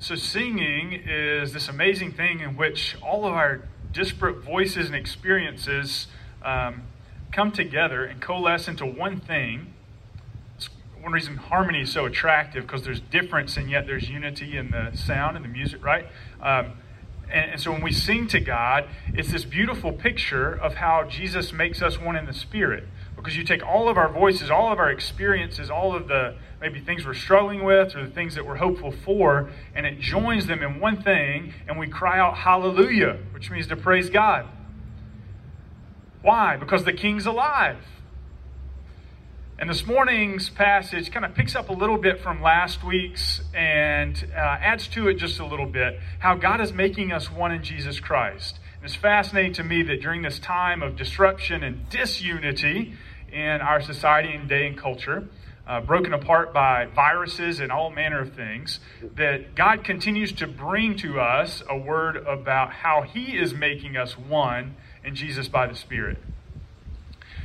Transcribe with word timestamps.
so, 0.00 0.14
singing 0.14 0.92
is 0.92 1.52
this 1.52 1.68
amazing 1.68 2.12
thing 2.12 2.38
in 2.38 2.56
which 2.56 2.96
all 3.02 3.26
of 3.26 3.32
our 3.32 3.62
disparate 3.92 4.44
voices 4.44 4.86
and 4.86 4.94
experiences 4.94 6.06
um, 6.40 6.82
come 7.32 7.50
together 7.50 8.04
and 8.04 8.20
coalesce 8.20 8.68
into 8.68 8.86
one 8.86 9.18
thing. 9.18 9.74
It's 10.56 10.68
one 11.00 11.12
reason 11.12 11.36
harmony 11.36 11.82
is 11.82 11.90
so 11.90 12.06
attractive 12.06 12.64
because 12.64 12.84
there's 12.84 13.00
difference 13.00 13.56
and 13.56 13.68
yet 13.68 13.86
there's 13.88 14.08
unity 14.08 14.56
in 14.56 14.70
the 14.70 14.96
sound 14.96 15.34
and 15.34 15.44
the 15.44 15.48
music, 15.48 15.84
right? 15.84 16.06
Um, 16.40 16.74
and, 17.28 17.52
and 17.52 17.60
so 17.60 17.72
when 17.72 17.82
we 17.82 17.92
sing 17.92 18.28
to 18.28 18.38
God, 18.38 18.86
it's 19.12 19.32
this 19.32 19.44
beautiful 19.44 19.92
picture 19.92 20.52
of 20.52 20.74
how 20.74 21.08
Jesus 21.08 21.52
makes 21.52 21.82
us 21.82 22.00
one 22.00 22.14
in 22.14 22.24
the 22.24 22.32
Spirit. 22.32 22.84
Because 23.18 23.36
you 23.36 23.42
take 23.42 23.66
all 23.66 23.88
of 23.88 23.98
our 23.98 24.08
voices, 24.08 24.48
all 24.48 24.72
of 24.72 24.78
our 24.78 24.90
experiences, 24.90 25.70
all 25.70 25.94
of 25.94 26.06
the 26.06 26.36
maybe 26.60 26.80
things 26.80 27.04
we're 27.04 27.14
struggling 27.14 27.64
with 27.64 27.96
or 27.96 28.06
the 28.06 28.12
things 28.12 28.36
that 28.36 28.46
we're 28.46 28.56
hopeful 28.56 28.92
for, 29.04 29.50
and 29.74 29.84
it 29.84 29.98
joins 29.98 30.46
them 30.46 30.62
in 30.62 30.78
one 30.78 31.02
thing, 31.02 31.52
and 31.66 31.78
we 31.78 31.88
cry 31.88 32.18
out 32.18 32.36
hallelujah, 32.36 33.18
which 33.32 33.50
means 33.50 33.66
to 33.66 33.76
praise 33.76 34.08
God. 34.08 34.46
Why? 36.22 36.56
Because 36.56 36.84
the 36.84 36.92
King's 36.92 37.26
alive. 37.26 37.78
And 39.58 39.68
this 39.68 39.84
morning's 39.84 40.50
passage 40.50 41.10
kind 41.10 41.24
of 41.24 41.34
picks 41.34 41.56
up 41.56 41.68
a 41.68 41.72
little 41.72 41.98
bit 41.98 42.20
from 42.20 42.40
last 42.40 42.84
week's 42.84 43.40
and 43.52 44.16
uh, 44.32 44.38
adds 44.38 44.86
to 44.88 45.08
it 45.08 45.14
just 45.14 45.40
a 45.40 45.44
little 45.44 45.66
bit 45.66 45.98
how 46.20 46.36
God 46.36 46.60
is 46.60 46.72
making 46.72 47.10
us 47.10 47.28
one 47.32 47.50
in 47.50 47.64
Jesus 47.64 47.98
Christ. 47.98 48.60
And 48.76 48.84
it's 48.84 48.94
fascinating 48.94 49.54
to 49.54 49.64
me 49.64 49.82
that 49.82 50.00
during 50.00 50.22
this 50.22 50.38
time 50.38 50.80
of 50.80 50.94
disruption 50.94 51.64
and 51.64 51.90
disunity 51.90 52.94
in 53.32 53.60
our 53.60 53.80
society 53.80 54.32
and 54.32 54.48
day 54.48 54.66
and 54.66 54.76
culture, 54.76 55.28
uh, 55.66 55.80
broken 55.80 56.12
apart 56.12 56.52
by 56.52 56.86
viruses 56.86 57.60
and 57.60 57.70
all 57.70 57.90
manner 57.90 58.20
of 58.20 58.34
things, 58.34 58.80
that 59.16 59.54
God 59.54 59.84
continues 59.84 60.32
to 60.32 60.46
bring 60.46 60.96
to 60.96 61.20
us 61.20 61.62
a 61.68 61.76
word 61.76 62.16
about 62.16 62.72
how 62.72 63.02
He 63.02 63.36
is 63.36 63.52
making 63.54 63.96
us 63.96 64.16
one 64.16 64.76
in 65.04 65.14
Jesus 65.14 65.48
by 65.48 65.66
the 65.66 65.74
Spirit. 65.74 66.18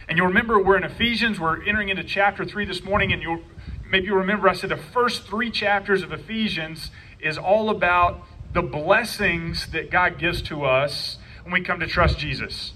And 0.08 0.18
you'll 0.18 0.28
remember 0.28 0.62
we're 0.62 0.78
in 0.78 0.84
Ephesians, 0.84 1.40
we're 1.40 1.64
entering 1.64 1.90
into 1.90 2.04
chapter 2.04 2.46
3 2.46 2.66
this 2.66 2.84
morning, 2.84 3.14
and 3.14 3.22
you'll 3.22 3.42
maybe 3.90 4.08
you 4.08 4.16
remember 4.16 4.50
I 4.50 4.54
said 4.54 4.70
the 4.70 4.78
first 4.78 5.28
three 5.28 5.52
chapters 5.52 6.04
of 6.04 6.12
Ephesians 6.12 6.92
is 7.20 7.38
all 7.38 7.70
about 7.70 8.22
the 8.54 8.62
blessings 8.62 9.68
that 9.68 9.90
God 9.90 10.20
gives 10.20 10.42
to 10.44 10.66
us 10.66 11.18
when 11.44 11.54
we 11.54 11.62
come 11.62 11.80
to 11.80 11.88
trust 11.88 12.18
Jesus. 12.18 12.74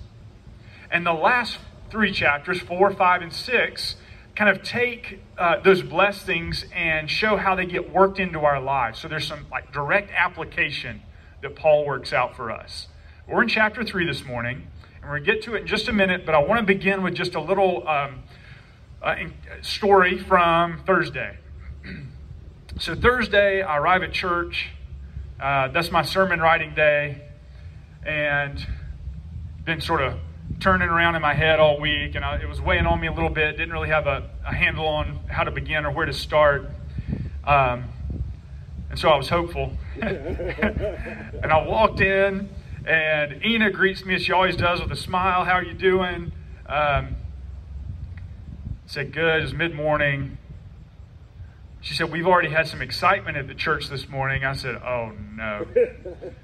And 0.89 1.05
the 1.05 1.13
last 1.13 1.59
three 1.89 2.11
chapters, 2.11 2.59
4, 2.59 2.93
5, 2.93 3.21
and 3.21 3.33
6, 3.33 3.95
kind 4.35 4.49
of 4.49 4.63
take 4.63 5.21
uh, 5.37 5.59
those 5.61 5.81
blessings 5.81 6.65
and 6.73 7.09
show 7.09 7.37
how 7.37 7.55
they 7.55 7.65
get 7.65 7.91
worked 7.91 8.19
into 8.19 8.41
our 8.41 8.61
lives. 8.61 8.99
So 8.99 9.07
there's 9.07 9.27
some 9.27 9.47
like 9.51 9.71
direct 9.71 10.11
application 10.11 11.01
that 11.41 11.55
Paul 11.55 11.85
works 11.85 12.13
out 12.13 12.35
for 12.35 12.51
us. 12.51 12.87
We're 13.27 13.41
in 13.41 13.49
chapter 13.49 13.83
3 13.83 14.05
this 14.05 14.23
morning. 14.23 14.67
And 15.07 15.13
we're 15.13 15.19
going 15.19 15.25
to 15.25 15.33
get 15.35 15.43
to 15.43 15.55
it 15.55 15.61
in 15.61 15.67
just 15.67 15.87
a 15.87 15.93
minute, 15.93 16.25
but 16.25 16.35
I 16.35 16.39
want 16.39 16.59
to 16.59 16.65
begin 16.65 17.01
with 17.01 17.15
just 17.15 17.33
a 17.33 17.39
little 17.39 17.87
um, 17.87 18.23
uh, 19.01 19.15
story 19.61 20.17
from 20.17 20.83
Thursday. 20.85 21.37
so, 22.79 22.93
Thursday, 22.93 23.61
I 23.61 23.77
arrive 23.77 24.03
at 24.03 24.11
church. 24.11 24.71
Uh, 25.39 25.69
that's 25.69 25.91
my 25.91 26.01
sermon 26.01 26.41
writing 26.41 26.73
day. 26.75 27.21
And 28.05 28.67
been 29.63 29.79
sort 29.79 30.01
of 30.01 30.15
turning 30.59 30.89
around 30.89 31.15
in 31.15 31.21
my 31.21 31.33
head 31.33 31.59
all 31.59 31.79
week, 31.79 32.15
and 32.15 32.25
I, 32.25 32.37
it 32.37 32.49
was 32.49 32.59
weighing 32.59 32.85
on 32.85 32.99
me 32.99 33.07
a 33.07 33.13
little 33.13 33.29
bit. 33.29 33.57
Didn't 33.57 33.73
really 33.73 33.89
have 33.89 34.07
a, 34.07 34.29
a 34.45 34.53
handle 34.53 34.87
on 34.87 35.19
how 35.27 35.43
to 35.43 35.51
begin 35.51 35.85
or 35.85 35.91
where 35.91 36.05
to 36.05 36.13
start. 36.13 36.69
Um, 37.43 37.85
and 38.89 38.97
so 38.97 39.09
I 39.09 39.17
was 39.17 39.29
hopeful. 39.29 39.73
and 40.01 41.51
I 41.51 41.65
walked 41.67 42.01
in 42.01 42.49
and 42.87 43.43
Ina 43.45 43.71
greets 43.71 44.05
me 44.05 44.15
as 44.15 44.23
she 44.23 44.31
always 44.31 44.55
does 44.55 44.79
with 44.81 44.91
a 44.91 44.95
smile. 44.95 45.43
How 45.43 45.53
are 45.53 45.63
you 45.63 45.73
doing? 45.73 46.31
Um, 46.67 47.17
said, 48.85 49.11
Good. 49.11 49.43
It's 49.43 49.51
mid 49.51 49.75
morning. 49.75 50.37
She 51.81 51.93
said, 51.93 52.11
We've 52.11 52.25
already 52.25 52.49
had 52.49 52.67
some 52.67 52.81
excitement 52.81 53.35
at 53.35 53.47
the 53.47 53.55
church 53.55 53.89
this 53.89 54.07
morning. 54.07 54.45
I 54.45 54.53
said, 54.53 54.75
Oh, 54.75 55.11
no. 55.35 55.65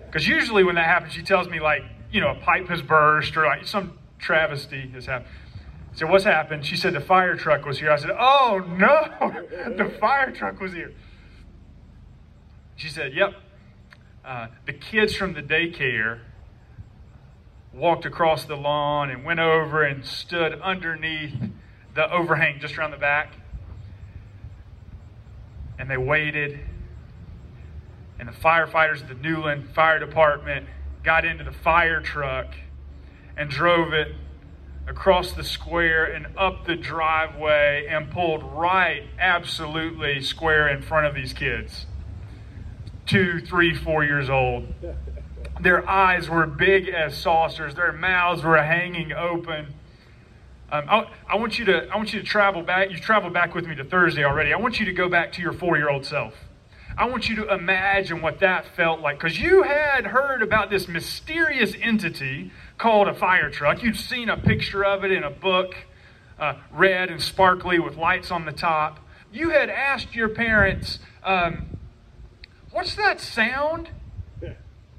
Because 0.05 0.27
usually 0.27 0.63
when 0.63 0.75
that 0.75 0.85
happens, 0.85 1.13
she 1.13 1.23
tells 1.23 1.47
me, 1.47 1.59
like, 1.59 1.81
you 2.11 2.21
know, 2.21 2.29
a 2.29 2.35
pipe 2.35 2.67
has 2.67 2.83
burst 2.83 3.35
or 3.35 3.47
like 3.47 3.65
some 3.65 3.97
travesty 4.23 4.89
has 4.93 5.05
happened. 5.05 5.29
I 5.93 5.95
said, 5.95 6.09
What's 6.09 6.23
happened? 6.23 6.65
She 6.65 6.75
said, 6.75 6.93
The 6.93 7.01
fire 7.01 7.35
truck 7.35 7.65
was 7.65 7.79
here. 7.79 7.91
I 7.91 7.97
said, 7.97 8.11
Oh, 8.17 8.63
no. 8.67 9.75
the 9.77 9.89
fire 9.99 10.31
truck 10.31 10.59
was 10.59 10.73
here. 10.73 10.93
She 12.75 12.89
said, 12.89 13.13
Yep. 13.13 13.33
Uh, 14.25 14.47
the 14.65 14.73
kids 14.73 15.15
from 15.15 15.33
the 15.33 15.43
daycare 15.43 16.21
walked 17.73 18.05
across 18.05 18.45
the 18.45 18.55
lawn 18.55 19.09
and 19.09 19.25
went 19.25 19.39
over 19.39 19.83
and 19.83 20.05
stood 20.05 20.59
underneath 20.61 21.33
the 21.93 22.11
overhang 22.11 22.59
just 22.59 22.77
around 22.77 22.91
the 22.91 22.97
back. 22.97 23.33
And 25.77 25.89
they 25.89 25.97
waited. 25.97 26.59
And 28.17 28.29
the 28.29 28.33
firefighters 28.33 29.01
at 29.01 29.09
the 29.09 29.15
Newland 29.15 29.69
Fire 29.75 29.99
Department 29.99 30.67
got 31.03 31.25
into 31.25 31.43
the 31.43 31.51
fire 31.51 31.99
truck 31.99 32.47
and 33.37 33.49
drove 33.49 33.93
it 33.93 34.15
across 34.87 35.31
the 35.31 35.43
square 35.43 36.05
and 36.05 36.27
up 36.37 36.65
the 36.65 36.75
driveway 36.75 37.87
and 37.89 38.11
pulled 38.11 38.43
right 38.43 39.03
absolutely 39.17 40.21
square 40.21 40.67
in 40.67 40.81
front 40.81 41.05
of 41.05 41.15
these 41.15 41.33
kids. 41.33 41.85
Two, 43.05 43.39
three, 43.39 43.73
four 43.73 44.03
years 44.03 44.29
old. 44.29 44.73
Their 45.59 45.87
eyes 45.89 46.29
were 46.29 46.45
big 46.45 46.89
as 46.89 47.15
saucers. 47.17 47.75
Their 47.75 47.91
mouths 47.91 48.43
were 48.43 48.61
hanging 48.61 49.13
open. 49.13 49.73
Um, 50.71 50.85
I, 50.89 51.07
I, 51.29 51.35
want 51.35 51.59
you 51.59 51.65
to, 51.65 51.87
I 51.89 51.95
want 51.97 52.13
you 52.13 52.19
to 52.19 52.25
travel 52.25 52.63
back. 52.63 52.89
You 52.89 52.97
traveled 52.97 53.33
back 53.33 53.53
with 53.53 53.67
me 53.67 53.75
to 53.75 53.83
Thursday 53.83 54.23
already. 54.23 54.53
I 54.53 54.57
want 54.57 54.79
you 54.79 54.85
to 54.85 54.93
go 54.93 55.07
back 55.07 55.31
to 55.33 55.41
your 55.41 55.53
four 55.53 55.77
year 55.77 55.89
old 55.89 56.05
self. 56.05 56.33
I 56.97 57.05
want 57.05 57.27
you 57.29 57.35
to 57.37 57.53
imagine 57.53 58.21
what 58.21 58.39
that 58.39 58.65
felt 58.75 58.99
like 58.99 59.17
because 59.17 59.39
you 59.39 59.63
had 59.63 60.07
heard 60.07 60.41
about 60.41 60.69
this 60.69 60.87
mysterious 60.87 61.73
entity 61.81 62.51
called 62.77 63.07
a 63.07 63.13
fire 63.13 63.49
truck. 63.49 63.83
You'd 63.83 63.97
seen 63.97 64.29
a 64.29 64.37
picture 64.37 64.83
of 64.83 65.03
it 65.03 65.11
in 65.11 65.23
a 65.23 65.29
book, 65.29 65.75
uh, 66.39 66.55
red 66.71 67.09
and 67.09 67.21
sparkly 67.21 67.79
with 67.79 67.95
lights 67.95 68.31
on 68.31 68.45
the 68.45 68.51
top. 68.51 68.99
You 69.31 69.49
had 69.49 69.69
asked 69.69 70.15
your 70.15 70.29
parents, 70.29 70.99
um, 71.23 71.67
What's 72.71 72.95
that 72.95 73.21
sound? 73.21 73.89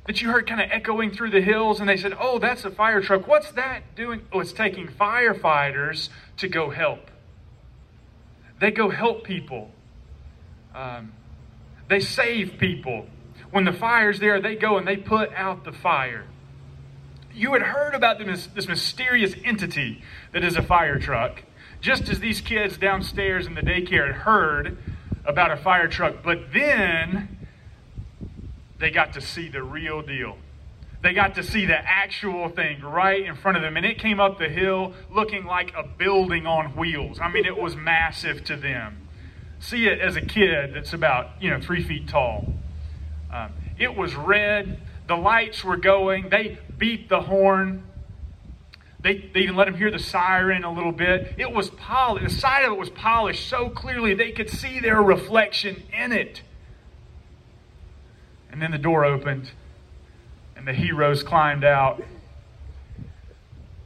that 0.06 0.20
you 0.20 0.30
heard 0.30 0.46
kind 0.46 0.60
of 0.60 0.68
echoing 0.70 1.10
through 1.10 1.30
the 1.30 1.40
hills, 1.40 1.80
and 1.80 1.88
they 1.88 1.96
said, 1.96 2.12
Oh, 2.18 2.38
that's 2.38 2.64
a 2.64 2.70
fire 2.70 3.00
truck. 3.00 3.26
What's 3.26 3.50
that 3.52 3.94
doing? 3.96 4.22
Oh, 4.32 4.40
it's 4.40 4.52
taking 4.52 4.86
firefighters 4.86 6.10
to 6.38 6.48
go 6.48 6.70
help. 6.70 7.10
They 8.60 8.70
go 8.70 8.90
help 8.90 9.24
people, 9.24 9.70
um, 10.74 11.12
they 11.88 12.00
save 12.00 12.58
people. 12.58 13.06
When 13.50 13.64
the 13.64 13.72
fire's 13.72 14.18
there, 14.20 14.40
they 14.40 14.56
go 14.56 14.78
and 14.78 14.86
they 14.86 14.96
put 14.96 15.32
out 15.32 15.64
the 15.64 15.72
fire. 15.72 16.24
You 17.34 17.52
had 17.52 17.62
heard 17.62 17.94
about 17.94 18.18
this, 18.18 18.46
this 18.46 18.68
mysterious 18.68 19.34
entity 19.44 20.02
that 20.32 20.44
is 20.44 20.56
a 20.56 20.62
fire 20.62 21.00
truck, 21.00 21.42
just 21.80 22.08
as 22.08 22.20
these 22.20 22.40
kids 22.40 22.78
downstairs 22.78 23.46
in 23.46 23.54
the 23.54 23.60
daycare 23.60 24.06
had 24.06 24.16
heard 24.22 24.78
about 25.24 25.50
a 25.50 25.56
fire 25.56 25.88
truck. 25.88 26.22
But 26.22 26.52
then 26.52 27.48
they 28.78 28.90
got 28.90 29.14
to 29.14 29.20
see 29.20 29.48
the 29.48 29.62
real 29.62 30.00
deal. 30.00 30.38
They 31.02 31.12
got 31.12 31.34
to 31.34 31.42
see 31.42 31.66
the 31.66 31.76
actual 31.76 32.48
thing 32.48 32.80
right 32.80 33.24
in 33.24 33.34
front 33.34 33.56
of 33.56 33.62
them. 33.62 33.76
And 33.76 33.84
it 33.84 33.98
came 33.98 34.20
up 34.20 34.38
the 34.38 34.48
hill 34.48 34.94
looking 35.10 35.44
like 35.44 35.74
a 35.76 35.82
building 35.82 36.46
on 36.46 36.76
wheels. 36.76 37.18
I 37.20 37.30
mean, 37.30 37.44
it 37.44 37.56
was 37.56 37.74
massive 37.74 38.44
to 38.44 38.56
them. 38.56 39.08
See 39.58 39.86
it 39.86 40.00
as 40.00 40.16
a 40.16 40.22
kid 40.22 40.72
that's 40.74 40.92
about, 40.92 41.42
you 41.42 41.50
know, 41.50 41.60
three 41.60 41.82
feet 41.82 42.08
tall. 42.08 42.54
Um, 43.32 43.52
it 43.78 43.96
was 43.96 44.14
red. 44.14 44.80
The 45.06 45.16
lights 45.16 45.62
were 45.62 45.76
going. 45.76 46.30
They 46.30 46.58
beat 46.78 47.08
the 47.08 47.20
horn. 47.20 47.84
They, 49.00 49.30
they 49.34 49.40
even 49.40 49.54
let 49.54 49.68
him 49.68 49.74
hear 49.74 49.90
the 49.90 49.98
siren 49.98 50.64
a 50.64 50.72
little 50.72 50.92
bit. 50.92 51.34
It 51.36 51.52
was 51.52 51.68
polished. 51.68 52.24
The 52.24 52.40
side 52.40 52.64
of 52.64 52.72
it 52.72 52.78
was 52.78 52.88
polished 52.88 53.48
so 53.48 53.68
clearly 53.68 54.14
they 54.14 54.32
could 54.32 54.48
see 54.48 54.80
their 54.80 55.02
reflection 55.02 55.82
in 55.92 56.12
it. 56.12 56.40
And 58.50 58.62
then 58.62 58.70
the 58.70 58.78
door 58.78 59.04
opened, 59.04 59.50
and 60.56 60.66
the 60.66 60.72
heroes 60.72 61.22
climbed 61.22 61.64
out. 61.64 62.02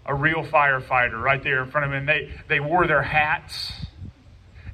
A 0.06 0.14
real 0.14 0.44
firefighter 0.44 1.20
right 1.20 1.42
there 1.42 1.62
in 1.64 1.70
front 1.70 1.86
of 1.86 1.90
them. 1.90 2.00
And 2.00 2.08
they, 2.08 2.30
they 2.48 2.60
wore 2.60 2.86
their 2.86 3.02
hats, 3.02 3.72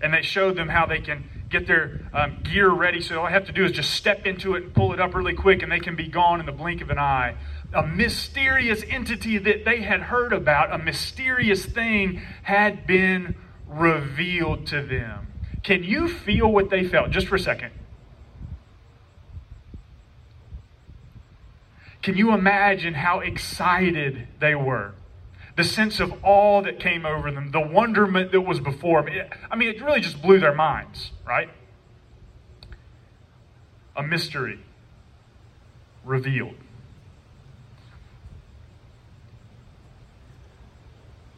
and 0.01 0.13
they 0.13 0.23
showed 0.23 0.57
them 0.57 0.69
how 0.69 0.87
they 0.87 1.01
can 1.01 1.25
get 1.51 1.67
their 1.67 2.01
um, 2.13 2.39
gear 2.43 2.71
ready. 2.71 3.01
So 3.01 3.21
all 3.21 3.27
I 3.27 3.31
have 3.31 3.47
to 3.47 3.53
do 3.53 3.65
is 3.65 3.73
just 3.73 3.91
step 3.93 4.27
into 4.27 4.55
it 4.55 4.65
and 4.65 4.75
pull 4.75 4.93
it 4.93 5.01
up 5.01 5.15
really 5.15 5.35
quick, 5.35 5.63
and 5.63 5.71
they 5.71 5.81
can 5.81 5.97
be 5.97 6.09
gone 6.09 6.41
in 6.41 6.47
the 6.47 6.53
blink 6.53 6.81
of 6.81 6.91
an 6.91 6.99
eye. 6.99 7.37
A 7.73 7.87
mysterious 7.87 8.83
entity 8.89 9.39
that 9.39 9.65
they 9.65 9.83
had 9.83 10.01
heard 10.01 10.33
about, 10.33 10.73
a 10.73 10.79
mysterious 10.79 11.65
thing 11.65 12.21
had 12.43 12.87
been 12.87 13.35
revealed 13.67 14.67
to 14.69 14.83
them. 14.83 15.29
Can 15.63 15.83
you 15.83 16.09
feel 16.09 16.51
what 16.51 16.71
they 16.71 16.85
felt? 16.85 17.11
Just 17.11 17.29
for 17.29 17.37
a 17.37 17.41
second. 17.41 17.73
Can 22.03 22.19
you 22.19 22.35
imagine 22.35 22.93
how 22.93 23.21
excited 23.21 24.29
they 24.39 24.55
were? 24.55 24.95
The 25.57 25.65
sense 25.65 26.01
of 26.01 26.13
awe 26.23 26.63
that 26.63 26.81
came 26.81 27.07
over 27.07 27.31
them, 27.31 27.53
the 27.53 27.61
wonderment 27.61 28.33
that 28.33 28.41
was 28.41 28.59
before 28.59 29.03
them. 29.03 29.29
I 29.51 29.57
mean, 29.57 29.69
it 29.69 29.83
really 29.83 30.01
just 30.01 30.21
blew 30.21 30.41
their 30.41 30.55
minds, 30.55 31.13
right? 31.25 31.49
A 33.97 34.03
mystery 34.03 34.59
revealed. 36.05 36.57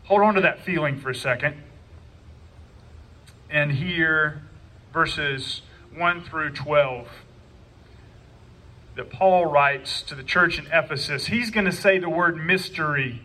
Hold 0.04 0.22
on 0.22 0.34
to 0.34 0.40
that 0.40 0.64
feeling 0.64 0.98
for 0.98 1.10
a 1.10 1.14
second 1.14 1.56
and 3.50 3.72
hear 3.72 4.42
verses 4.92 5.62
1 5.94 6.22
through 6.22 6.50
12 6.50 7.08
that 8.94 9.10
Paul 9.10 9.46
writes 9.46 10.02
to 10.02 10.14
the 10.14 10.22
church 10.22 10.58
in 10.58 10.66
Ephesus. 10.72 11.26
He's 11.26 11.50
going 11.50 11.66
to 11.66 11.72
say 11.72 11.98
the 11.98 12.08
word 12.08 12.36
mystery 12.36 13.22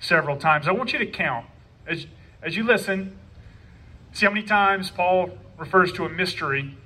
several 0.00 0.36
times. 0.36 0.68
I 0.68 0.72
want 0.72 0.92
you 0.92 0.98
to 0.98 1.06
count 1.06 1.46
as, 1.86 2.06
as 2.42 2.56
you 2.56 2.64
listen. 2.64 3.18
See 4.12 4.26
how 4.26 4.32
many 4.32 4.46
times 4.46 4.90
Paul 4.90 5.30
refers 5.58 5.92
to 5.92 6.04
a 6.04 6.08
mystery. 6.08 6.76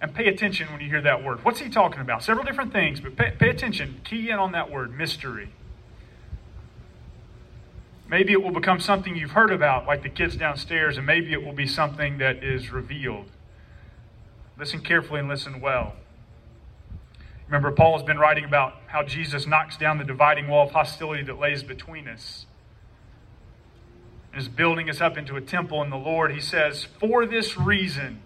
And 0.00 0.12
pay 0.12 0.26
attention 0.26 0.70
when 0.72 0.80
you 0.80 0.88
hear 0.88 1.02
that 1.02 1.22
word. 1.22 1.44
What's 1.44 1.60
he 1.60 1.68
talking 1.68 2.00
about? 2.00 2.24
Several 2.24 2.44
different 2.44 2.72
things, 2.72 3.00
but 3.00 3.16
pay, 3.16 3.30
pay 3.38 3.50
attention. 3.50 4.00
Key 4.02 4.30
in 4.30 4.38
on 4.38 4.52
that 4.52 4.70
word, 4.70 4.96
mystery. 4.96 5.50
Maybe 8.08 8.32
it 8.32 8.42
will 8.42 8.52
become 8.52 8.80
something 8.80 9.16
you've 9.16 9.30
heard 9.30 9.52
about, 9.52 9.86
like 9.86 10.02
the 10.02 10.08
kids 10.08 10.36
downstairs, 10.36 10.98
and 10.98 11.06
maybe 11.06 11.32
it 11.32 11.44
will 11.44 11.54
be 11.54 11.66
something 11.66 12.18
that 12.18 12.42
is 12.42 12.70
revealed. 12.72 13.26
Listen 14.58 14.80
carefully 14.80 15.20
and 15.20 15.28
listen 15.28 15.60
well. 15.60 15.94
Remember, 17.52 17.70
Paul 17.70 17.98
has 17.98 18.02
been 18.02 18.16
writing 18.16 18.46
about 18.46 18.76
how 18.86 19.02
Jesus 19.02 19.46
knocks 19.46 19.76
down 19.76 19.98
the 19.98 20.04
dividing 20.04 20.48
wall 20.48 20.68
of 20.68 20.72
hostility 20.72 21.22
that 21.24 21.38
lays 21.38 21.62
between 21.62 22.08
us 22.08 22.46
and 24.32 24.40
is 24.40 24.48
building 24.48 24.88
us 24.88 25.02
up 25.02 25.18
into 25.18 25.36
a 25.36 25.40
temple 25.42 25.82
in 25.82 25.90
the 25.90 25.98
Lord. 25.98 26.32
He 26.32 26.40
says, 26.40 26.86
For 26.98 27.26
this 27.26 27.58
reason, 27.58 28.22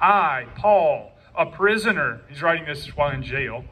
I, 0.00 0.46
Paul, 0.54 1.10
a 1.36 1.44
prisoner, 1.44 2.20
he's 2.28 2.40
writing 2.40 2.66
this 2.66 2.96
while 2.96 3.10
in 3.10 3.24
jail 3.24 3.64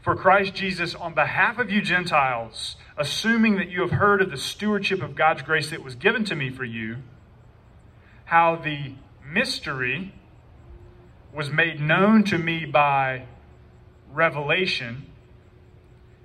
for 0.00 0.16
Christ 0.16 0.54
Jesus 0.54 0.96
on 0.96 1.14
behalf 1.14 1.60
of 1.60 1.70
you 1.70 1.80
Gentiles, 1.80 2.74
assuming 2.96 3.54
that 3.58 3.68
you 3.68 3.82
have 3.82 3.92
heard 3.92 4.20
of 4.20 4.32
the 4.32 4.36
stewardship 4.36 5.00
of 5.00 5.14
God's 5.14 5.42
grace 5.42 5.70
that 5.70 5.84
was 5.84 5.94
given 5.94 6.24
to 6.24 6.34
me 6.34 6.50
for 6.50 6.64
you, 6.64 6.96
how 8.24 8.56
the 8.56 8.94
mystery 9.24 10.12
was 11.32 11.50
made 11.50 11.80
known 11.80 12.24
to 12.24 12.36
me 12.36 12.64
by 12.64 13.26
revelation, 14.12 15.06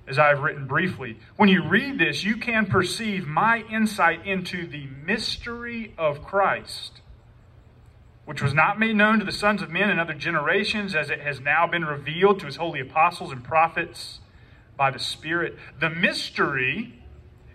as 0.07 0.19
I 0.19 0.29
have 0.29 0.39
written 0.39 0.67
briefly. 0.67 1.17
When 1.35 1.49
you 1.49 1.67
read 1.67 1.99
this, 1.99 2.23
you 2.23 2.37
can 2.37 2.65
perceive 2.65 3.27
my 3.27 3.63
insight 3.69 4.25
into 4.25 4.67
the 4.67 4.87
mystery 5.05 5.93
of 5.97 6.23
Christ 6.23 7.01
which 8.27 8.41
was 8.41 8.53
not 8.53 8.77
made 8.77 8.93
known 8.93 9.19
to 9.19 9.23
the 9.23 9.31
sons 9.31 9.61
of 9.61 9.69
men 9.69 9.89
in 9.89 9.97
other 9.99 10.13
generations, 10.13 10.93
as 10.93 11.09
it 11.09 11.21
has 11.21 11.39
now 11.39 11.65
been 11.65 11.85
revealed 11.85 12.37
to 12.41 12.45
his 12.45 12.57
holy 12.57 12.81
apostles 12.81 13.31
and 13.31 13.41
prophets 13.41 14.19
by 14.75 14.91
the 14.91 14.99
Spirit. 14.99 15.57
The 15.79 15.89
mystery 15.89 17.01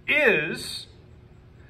is 0.09 0.87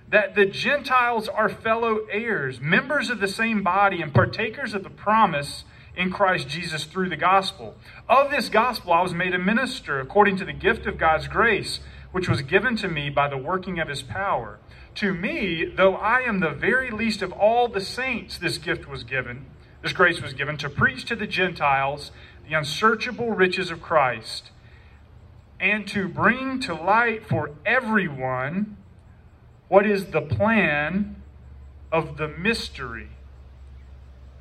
that 0.08 0.36
the 0.36 0.46
Gentiles 0.46 1.26
are 1.26 1.48
fellow 1.48 2.06
heirs, 2.12 2.60
members 2.60 3.10
of 3.10 3.18
the 3.18 3.26
same 3.26 3.64
body, 3.64 4.00
and 4.00 4.14
partakers 4.14 4.72
of 4.72 4.84
the 4.84 4.90
promise 4.90 5.64
in 5.96 6.10
Christ 6.10 6.48
Jesus 6.48 6.84
through 6.84 7.08
the 7.08 7.16
gospel. 7.16 7.74
Of 8.08 8.30
this 8.30 8.48
gospel 8.48 8.92
I 8.92 9.02
was 9.02 9.14
made 9.14 9.34
a 9.34 9.38
minister 9.38 10.00
according 10.00 10.36
to 10.38 10.44
the 10.44 10.52
gift 10.52 10.86
of 10.86 10.98
God's 10.98 11.28
grace, 11.28 11.80
which 12.12 12.28
was 12.28 12.42
given 12.42 12.76
to 12.76 12.88
me 12.88 13.10
by 13.10 13.28
the 13.28 13.38
working 13.38 13.78
of 13.78 13.88
his 13.88 14.02
power. 14.02 14.58
To 14.96 15.14
me, 15.14 15.64
though 15.64 15.94
I 15.94 16.20
am 16.20 16.40
the 16.40 16.50
very 16.50 16.90
least 16.90 17.22
of 17.22 17.32
all 17.32 17.68
the 17.68 17.80
saints, 17.80 18.38
this 18.38 18.58
gift 18.58 18.88
was 18.88 19.04
given, 19.04 19.46
this 19.82 19.92
grace 19.92 20.20
was 20.20 20.34
given, 20.34 20.56
to 20.58 20.68
preach 20.68 21.04
to 21.06 21.16
the 21.16 21.26
Gentiles 21.26 22.10
the 22.48 22.54
unsearchable 22.54 23.30
riches 23.30 23.70
of 23.70 23.80
Christ, 23.80 24.50
and 25.58 25.86
to 25.88 26.08
bring 26.08 26.60
to 26.60 26.74
light 26.74 27.26
for 27.26 27.52
everyone 27.64 28.76
what 29.68 29.86
is 29.86 30.06
the 30.06 30.20
plan 30.20 31.16
of 31.90 32.16
the 32.16 32.28
mystery, 32.28 33.08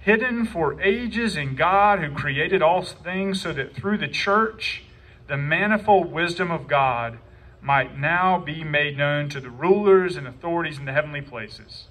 hidden 0.02 0.46
for 0.46 0.82
ages 0.82 1.38
in 1.38 1.56
God 1.56 2.00
who 2.00 2.12
created 2.14 2.62
all 2.62 2.82
things, 2.82 3.42
so 3.42 3.54
that 3.54 3.76
through 3.76 3.98
the 3.98 4.08
church, 4.08 4.84
the 5.28 5.38
manifold 5.38 6.12
wisdom 6.12 6.52
of 6.52 6.68
God, 6.68 7.20
might 7.62 7.98
now 7.98 8.40
be 8.40 8.64
made 8.64 8.98
known 8.98 9.30
to 9.30 9.40
the 9.40 9.50
rulers 9.50 10.16
and 10.16 10.28
authorities 10.28 10.80
in 10.80 10.86
the 10.86 10.92
heavenly 10.92 11.22
places. 11.22 11.86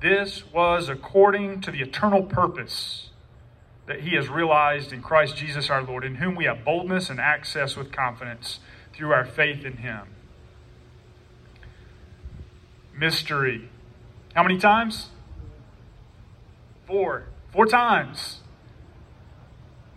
This 0.00 0.44
was 0.52 0.90
according 0.90 1.62
to 1.62 1.70
the 1.70 1.80
eternal 1.80 2.22
purpose 2.22 3.10
that 3.86 4.00
he 4.00 4.14
has 4.16 4.28
realized 4.28 4.92
in 4.92 5.02
Christ 5.02 5.36
Jesus 5.36 5.70
our 5.70 5.82
Lord, 5.82 6.04
in 6.04 6.16
whom 6.16 6.34
we 6.34 6.44
have 6.44 6.64
boldness 6.64 7.08
and 7.08 7.18
access 7.18 7.76
with 7.76 7.90
confidence 7.90 8.60
through 8.92 9.12
our 9.12 9.24
faith 9.24 9.64
in 9.64 9.78
him. 9.78 10.08
Mystery. 12.94 13.70
How 14.34 14.42
many 14.42 14.58
times? 14.58 15.08
Four. 16.86 17.28
Four 17.52 17.66
times 17.66 18.40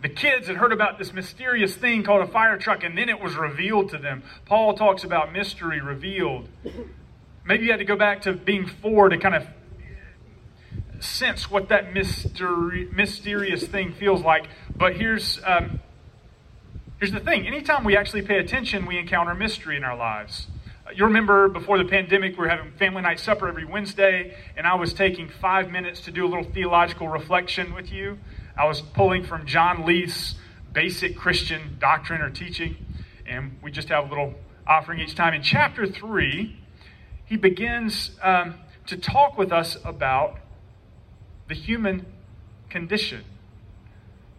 the 0.00 0.08
kids 0.08 0.46
had 0.46 0.56
heard 0.56 0.72
about 0.72 0.98
this 0.98 1.12
mysterious 1.12 1.74
thing 1.74 2.04
called 2.04 2.22
a 2.22 2.30
fire 2.30 2.56
truck, 2.56 2.84
and 2.84 2.96
then 2.96 3.08
it 3.08 3.20
was 3.20 3.34
revealed 3.34 3.90
to 3.90 3.98
them. 3.98 4.22
Paul 4.46 4.74
talks 4.74 5.02
about 5.02 5.32
mystery 5.32 5.80
revealed. 5.80 6.48
Maybe 7.44 7.64
you 7.64 7.70
had 7.70 7.78
to 7.78 7.84
go 7.84 7.96
back 7.96 8.22
to 8.22 8.32
being 8.32 8.66
four 8.66 9.08
to 9.08 9.18
kind 9.18 9.34
of 9.34 9.46
sense 11.00 11.50
what 11.50 11.68
that 11.68 11.92
mystery, 11.92 12.88
mysterious 12.92 13.64
thing 13.66 13.92
feels 13.92 14.22
like. 14.22 14.48
But 14.74 14.96
here's 14.96 15.40
um, 15.44 15.80
here's 17.00 17.12
the 17.12 17.20
thing: 17.20 17.46
anytime 17.46 17.82
we 17.82 17.96
actually 17.96 18.22
pay 18.22 18.38
attention, 18.38 18.86
we 18.86 18.98
encounter 18.98 19.34
mystery 19.34 19.76
in 19.76 19.82
our 19.82 19.96
lives. 19.96 20.46
You 20.94 21.04
remember 21.04 21.48
before 21.48 21.76
the 21.76 21.84
pandemic, 21.84 22.32
we 22.32 22.38
were 22.38 22.48
having 22.48 22.72
family 22.72 23.02
night 23.02 23.20
supper 23.20 23.46
every 23.46 23.66
Wednesday, 23.66 24.34
and 24.56 24.66
I 24.66 24.74
was 24.74 24.94
taking 24.94 25.28
five 25.28 25.70
minutes 25.70 26.00
to 26.02 26.10
do 26.10 26.24
a 26.24 26.28
little 26.28 26.50
theological 26.50 27.08
reflection 27.08 27.74
with 27.74 27.92
you. 27.92 28.18
I 28.56 28.64
was 28.64 28.80
pulling 28.80 29.24
from 29.24 29.44
John 29.44 29.84
Leith's 29.84 30.36
basic 30.72 31.14
Christian 31.14 31.76
doctrine 31.78 32.22
or 32.22 32.30
teaching, 32.30 32.76
and 33.26 33.58
we 33.62 33.70
just 33.70 33.90
have 33.90 34.06
a 34.06 34.08
little 34.08 34.34
offering 34.66 35.00
each 35.00 35.14
time. 35.14 35.34
In 35.34 35.42
chapter 35.42 35.86
3, 35.86 36.56
he 37.26 37.36
begins 37.36 38.12
um, 38.22 38.54
to 38.86 38.96
talk 38.96 39.36
with 39.36 39.52
us 39.52 39.76
about 39.84 40.38
the 41.48 41.54
human 41.54 42.06
condition. 42.70 43.24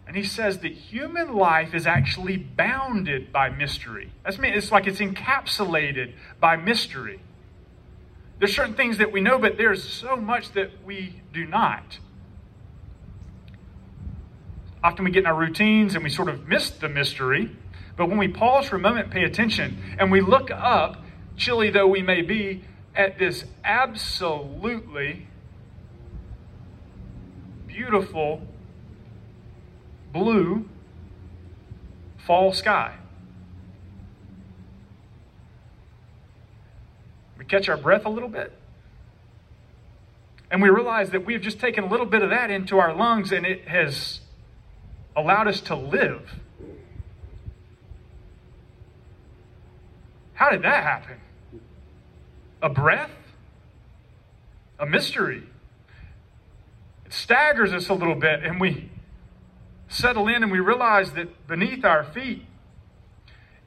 And 0.09 0.17
he 0.17 0.23
says 0.23 0.57
that 0.59 0.71
human 0.73 1.35
life 1.35 1.73
is 1.73 1.85
actually 1.85 2.35
bounded 2.35 3.31
by 3.31 3.49
mystery. 3.49 4.11
That's 4.25 4.39
mean 4.39 4.53
it's 4.53 4.71
like 4.71 4.87
it's 4.87 4.99
encapsulated 4.99 6.13
by 6.41 6.57
mystery. 6.57 7.21
There's 8.39 8.55
certain 8.55 8.73
things 8.73 8.97
that 8.97 9.11
we 9.11 9.21
know, 9.21 9.37
but 9.37 9.57
there's 9.57 9.87
so 9.87 10.17
much 10.17 10.51
that 10.53 10.83
we 10.83 11.21
do 11.31 11.45
not 11.45 11.99
often 14.83 15.05
we 15.05 15.11
get 15.11 15.21
in 15.21 15.25
our 15.25 15.35
routines 15.35 15.95
and 15.95 16.03
we 16.03 16.09
sort 16.09 16.29
of 16.29 16.47
miss 16.47 16.69
the 16.69 16.89
mystery. 16.89 17.55
But 17.97 18.07
when 18.07 18.17
we 18.17 18.27
pause 18.27 18.67
for 18.69 18.77
a 18.77 18.79
moment, 18.79 19.11
pay 19.11 19.23
attention, 19.23 19.77
and 19.99 20.11
we 20.11 20.21
look 20.21 20.51
up, 20.51 21.03
chilly 21.35 21.69
though 21.69 21.87
we 21.87 22.01
may 22.01 22.21
be, 22.21 22.63
at 22.95 23.19
this 23.19 23.43
absolutely 23.63 25.27
beautiful 27.67 28.41
blue 30.11 30.67
fall 32.25 32.53
sky. 32.53 32.95
We 37.37 37.45
catch 37.45 37.69
our 37.69 37.77
breath 37.77 38.05
a 38.05 38.09
little 38.09 38.29
bit. 38.29 38.53
And 40.51 40.61
we 40.61 40.69
realize 40.69 41.11
that 41.11 41.25
we've 41.25 41.41
just 41.41 41.59
taken 41.59 41.83
a 41.83 41.87
little 41.87 42.05
bit 42.05 42.21
of 42.21 42.31
that 42.31 42.49
into 42.49 42.79
our 42.79 42.93
lungs 42.93 43.31
and 43.31 43.45
it 43.45 43.67
has 43.67 44.19
allowed 45.15 45.47
us 45.47 45.61
to 45.61 45.75
live. 45.75 46.29
How 50.33 50.49
did 50.49 50.61
that 50.61 50.83
happen? 50.83 51.17
A 52.61 52.69
breath? 52.69 53.11
A 54.79 54.85
mystery. 54.85 55.43
It 57.05 57.13
staggers 57.13 57.73
us 57.73 57.89
a 57.89 57.93
little 57.93 58.15
bit, 58.15 58.43
and 58.43 58.61
we 58.61 58.89
settle 59.89 60.27
in 60.27 60.43
and 60.43 60.51
we 60.51 60.59
realize 60.59 61.11
that 61.13 61.47
beneath 61.47 61.83
our 61.83 62.03
feet 62.03 62.45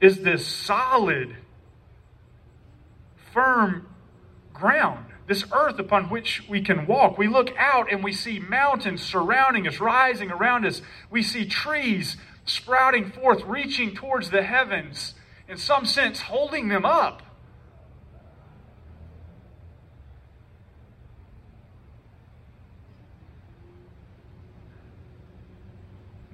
is 0.01 0.21
this 0.21 0.45
solid, 0.45 1.35
firm 3.31 3.87
ground 4.53 5.05
this 5.27 5.45
earth 5.53 5.79
upon 5.79 6.09
which 6.09 6.47
we 6.49 6.61
can 6.61 6.85
walk. 6.85 7.17
We 7.17 7.27
look 7.27 7.51
out 7.57 7.91
and 7.91 8.03
we 8.03 8.11
see 8.11 8.39
mountains 8.39 9.01
surrounding 9.01 9.67
us, 9.67 9.79
rising 9.79 10.31
around 10.31 10.65
us. 10.65 10.81
We 11.09 11.23
see 11.23 11.45
trees 11.45 12.17
sprouting 12.45 13.11
forth, 13.11 13.43
reaching 13.45 13.95
towards 13.95 14.29
the 14.29 14.43
heavens, 14.43 15.13
in 15.47 15.57
some 15.57 15.85
sense, 15.85 16.21
holding 16.21 16.67
them 16.67 16.85
up. 16.85 17.21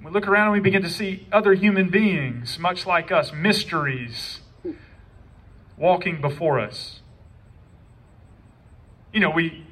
We 0.02 0.10
look 0.10 0.26
around 0.26 0.46
and 0.46 0.52
we 0.54 0.60
begin 0.60 0.82
to 0.82 0.90
see 0.90 1.26
other 1.30 1.52
human 1.52 1.90
beings, 1.90 2.58
much 2.58 2.86
like 2.86 3.12
us, 3.12 3.32
mysteries 3.32 4.40
walking 5.76 6.20
before 6.20 6.58
us. 6.58 7.00
You 9.12 9.20
know, 9.20 9.30
we 9.30 9.66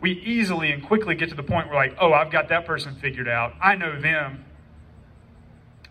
we 0.00 0.12
easily 0.12 0.70
and 0.70 0.84
quickly 0.84 1.14
get 1.14 1.30
to 1.30 1.34
the 1.34 1.42
point 1.42 1.68
where 1.68 1.76
like, 1.76 1.96
oh, 2.00 2.12
I've 2.12 2.30
got 2.30 2.50
that 2.50 2.66
person 2.66 2.94
figured 2.96 3.28
out. 3.28 3.54
I 3.60 3.74
know 3.74 4.00
them. 4.00 4.44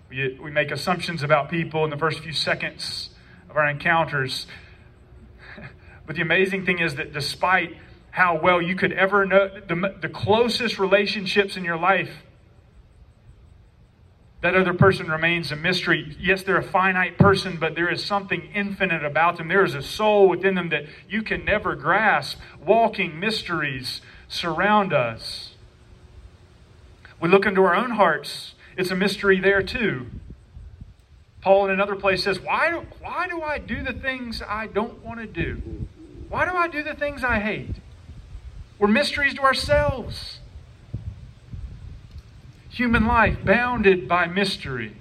We, 0.10 0.38
we 0.42 0.52
make 0.52 0.72
assumptions 0.72 1.24
about 1.24 1.50
people 1.50 1.84
in 1.84 1.90
the 1.90 1.98
first 1.98 2.20
few 2.20 2.32
seconds 2.32 3.10
of 3.50 3.58
our 3.58 3.68
encounters. 3.68 4.48
but 6.06 6.16
the 6.16 6.22
amazing 6.22 6.66
thing 6.66 6.80
is 6.80 6.96
that 6.96 7.12
despite 7.12 7.76
how 8.12 8.40
well 8.40 8.62
you 8.62 8.76
could 8.76 8.94
ever 8.94 9.26
know 9.26 9.50
the, 9.68 9.96
the 10.02 10.08
closest 10.08 10.80
relationships 10.80 11.58
in 11.58 11.66
your 11.66 11.78
life 11.78 12.12
that 14.42 14.56
other 14.56 14.74
person 14.74 15.08
remains 15.08 15.52
a 15.52 15.56
mystery. 15.56 16.16
Yes, 16.20 16.44
they're 16.44 16.58
a 16.58 16.64
finite 16.64 17.18
person, 17.18 17.58
but 17.58 17.76
there 17.76 17.92
is 17.92 18.04
something 18.06 18.50
infinite 18.54 19.04
about 19.04 19.38
them. 19.38 19.48
There 19.48 19.66
is 19.66 19.74
a 19.74 19.82
soul 19.82 20.30
within 20.30 20.54
them 20.56 20.70
that 20.70 20.86
you 21.10 21.24
can 21.24 21.44
never 21.44 21.76
grasp. 21.76 22.38
Walking 22.64 23.20
mysteries 23.20 24.02
surround 24.28 24.94
us. 24.94 25.54
We 27.20 27.30
look 27.30 27.48
into 27.48 27.64
our 27.64 27.76
own 27.76 27.92
hearts, 27.92 28.54
it's 28.78 28.92
a 28.92 28.96
mystery 28.96 29.40
there 29.40 29.64
too. 29.64 30.06
Paul 31.42 31.66
in 31.66 31.72
another 31.72 31.96
place 31.96 32.24
says, 32.24 32.40
Why 32.40 32.70
do, 32.70 32.86
why 33.00 33.28
do 33.28 33.42
I 33.42 33.58
do 33.58 33.82
the 33.82 33.94
things 33.94 34.44
I 34.48 34.68
don't 34.68 35.04
want 35.04 35.20
to 35.20 35.26
do? 35.26 35.88
Why 36.30 36.46
do 36.46 36.52
I 36.52 36.68
do 36.68 36.84
the 36.84 36.94
things 36.94 37.24
I 37.24 37.40
hate? 37.40 37.76
We're 38.78 38.88
mysteries 38.88 39.34
to 39.36 39.42
ourselves 39.42 40.40
human 42.78 43.08
life 43.08 43.44
bounded 43.44 44.08
by 44.08 44.28
mystery. 44.28 44.96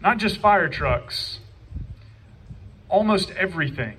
Not 0.00 0.16
just 0.16 0.38
fire 0.38 0.66
trucks, 0.66 1.40
almost 2.88 3.30
everything. 3.32 3.98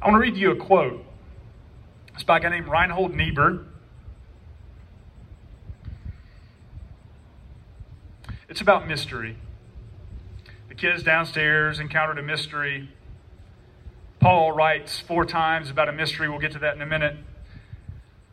I 0.00 0.06
want 0.08 0.14
to 0.14 0.20
read 0.20 0.36
you 0.36 0.52
a 0.52 0.56
quote. 0.56 1.04
It's 2.14 2.22
by 2.22 2.36
a 2.36 2.40
guy 2.40 2.50
named 2.50 2.68
Reinhold 2.68 3.12
Niebuhr. 3.12 3.64
It's 8.48 8.60
about 8.60 8.86
mystery. 8.86 9.36
The 10.68 10.76
kids 10.76 11.02
downstairs 11.02 11.80
encountered 11.80 12.18
a 12.18 12.22
mystery. 12.22 12.88
Paul 14.20 14.52
writes 14.52 15.00
four 15.00 15.24
times 15.24 15.70
about 15.70 15.88
a 15.88 15.92
mystery. 15.92 16.28
We'll 16.28 16.38
get 16.38 16.52
to 16.52 16.60
that 16.60 16.76
in 16.76 16.82
a 16.82 16.86
minute. 16.86 17.16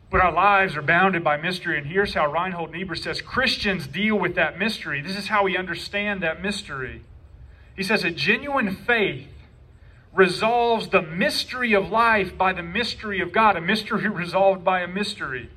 But 0.10 0.22
our 0.22 0.32
lives 0.32 0.76
are 0.76 0.82
bounded 0.82 1.24
by 1.24 1.38
mystery. 1.38 1.78
And 1.78 1.88
here's 1.88 2.14
how 2.14 2.32
Reinhold 2.32 2.72
Niebuhr 2.72 2.96
says 2.96 3.22
Christians 3.22 3.88
deal 3.88 4.18
with 4.18 4.36
that 4.36 4.58
mystery. 4.58 5.02
This 5.02 5.18
is 5.18 5.28
how 5.28 5.44
we 5.44 5.58
understand 5.58 6.24
that 6.24 6.42
mystery. 6.42 7.02
He 7.76 7.84
says 7.84 8.04
a 8.04 8.12
genuine 8.12 8.76
faith 8.76 9.28
resolves 10.14 10.90
the 10.90 11.02
mystery 11.02 11.74
of 11.74 11.90
life 11.90 12.38
by 12.38 12.54
the 12.54 12.64
mystery 12.64 13.20
of 13.22 13.32
God, 13.32 13.56
a 13.56 13.62
mystery 13.62 14.10
resolved 14.10 14.64
by 14.64 14.82
a 14.82 14.88
mystery. 14.88 15.50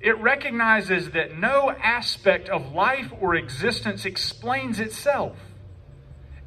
It 0.00 0.16
recognizes 0.18 1.10
that 1.12 1.36
no 1.36 1.70
aspect 1.70 2.48
of 2.48 2.72
life 2.72 3.12
or 3.18 3.34
existence 3.34 4.04
explains 4.04 4.78
itself, 4.78 5.36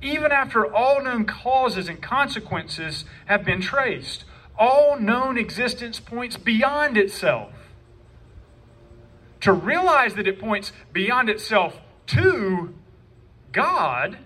even 0.01 0.31
after 0.31 0.71
all 0.71 1.03
known 1.03 1.25
causes 1.25 1.89
and 1.89 2.01
consequences 2.01 3.05
have 3.25 3.43
been 3.43 3.59
traced 3.59 4.23
all 4.59 4.99
known 4.99 5.37
existence 5.37 5.99
points 5.99 6.37
beyond 6.37 6.97
itself. 6.97 7.51
To 9.41 9.53
realize 9.53 10.15
that 10.15 10.27
it 10.27 10.37
points 10.37 10.73
beyond 10.91 11.29
itself 11.29 11.79
to 12.07 12.75
God 13.53 14.17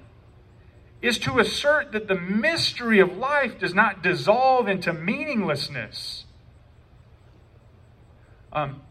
is 1.03 1.19
to 1.19 1.37
assert 1.37 1.91
that 1.91 2.07
the 2.07 2.15
mystery 2.15 2.99
of 2.99 3.15
life 3.15 3.59
does 3.59 3.75
not 3.75 4.01
dissolve 4.01 4.67
into 4.67 4.91
meaninglessness. 4.91 6.25
Um, 8.51 8.81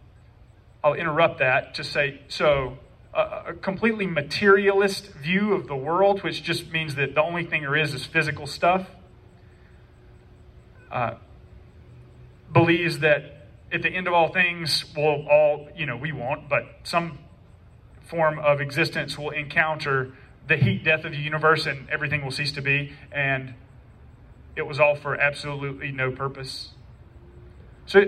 I'll 0.85 0.95
interrupt 0.95 1.39
that 1.39 1.75
to 1.75 1.85
say 1.85 2.21
so 2.29 2.79
a, 3.15 3.55
completely 3.55 4.07
materialist 4.07 5.13
view 5.13 5.53
of 5.53 5.67
the 5.67 5.77
world, 5.77 6.23
which 6.23 6.43
just 6.43 6.71
means 6.71 6.95
that 6.97 7.15
the 7.15 7.23
only 7.23 7.45
thing 7.45 7.63
there 7.63 7.77
is 7.77 7.95
is 7.95 8.05
physical 8.05 8.47
stuff. 8.47 8.87
Uh, 10.91 11.15
believes 12.53 12.99
that 13.01 13.43
at 13.73 13.83
the 13.83 13.89
end 13.89 14.07
of 14.07 14.13
all 14.13 14.33
things, 14.33 14.85
we'll 14.97 15.27
all, 15.29 15.69
you 15.75 15.87
know, 15.87 15.97
we 15.97 16.13
won't, 16.13 16.49
but 16.49 16.65
some 16.85 17.19
form 18.03 18.39
of 18.39 18.61
existence 18.61 19.17
will 19.17 19.31
encounter 19.31 20.13
the 20.49 20.57
heat 20.57 20.85
death 20.85 21.05
of 21.05 21.13
the 21.13 21.19
universe 21.19 21.67
and 21.67 21.89
everything 21.89 22.23
will 22.23 22.31
cease 22.31 22.53
to 22.53 22.61
be, 22.61 22.93
and 23.11 23.55
it 24.57 24.63
was 24.63 24.79
all 24.79 24.95
for 24.95 25.17
absolutely 25.17 25.91
no 25.91 26.11
purpose. 26.11 26.71
So, 27.87 28.05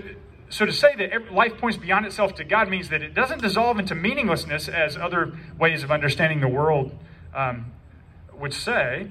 so 0.51 0.67
to 0.67 0.73
say 0.73 0.95
that 0.97 1.33
life 1.33 1.57
points 1.57 1.79
beyond 1.79 2.05
itself 2.05 2.35
to 2.35 2.45
God 2.45 2.69
means 2.69 2.91
that 2.91 3.03
it 3.03 3.15
doesn't 3.15 3.41
dissolve 3.41 3.79
into 3.79 3.95
meaninglessness 3.95 4.69
as 4.69 4.97
other 4.97 5.39
ways 5.59 5.83
of 5.83 5.91
understanding 5.91 6.41
the 6.41 6.49
world 6.49 6.93
um, 7.35 7.73
would 8.39 8.53
say, 8.53 9.11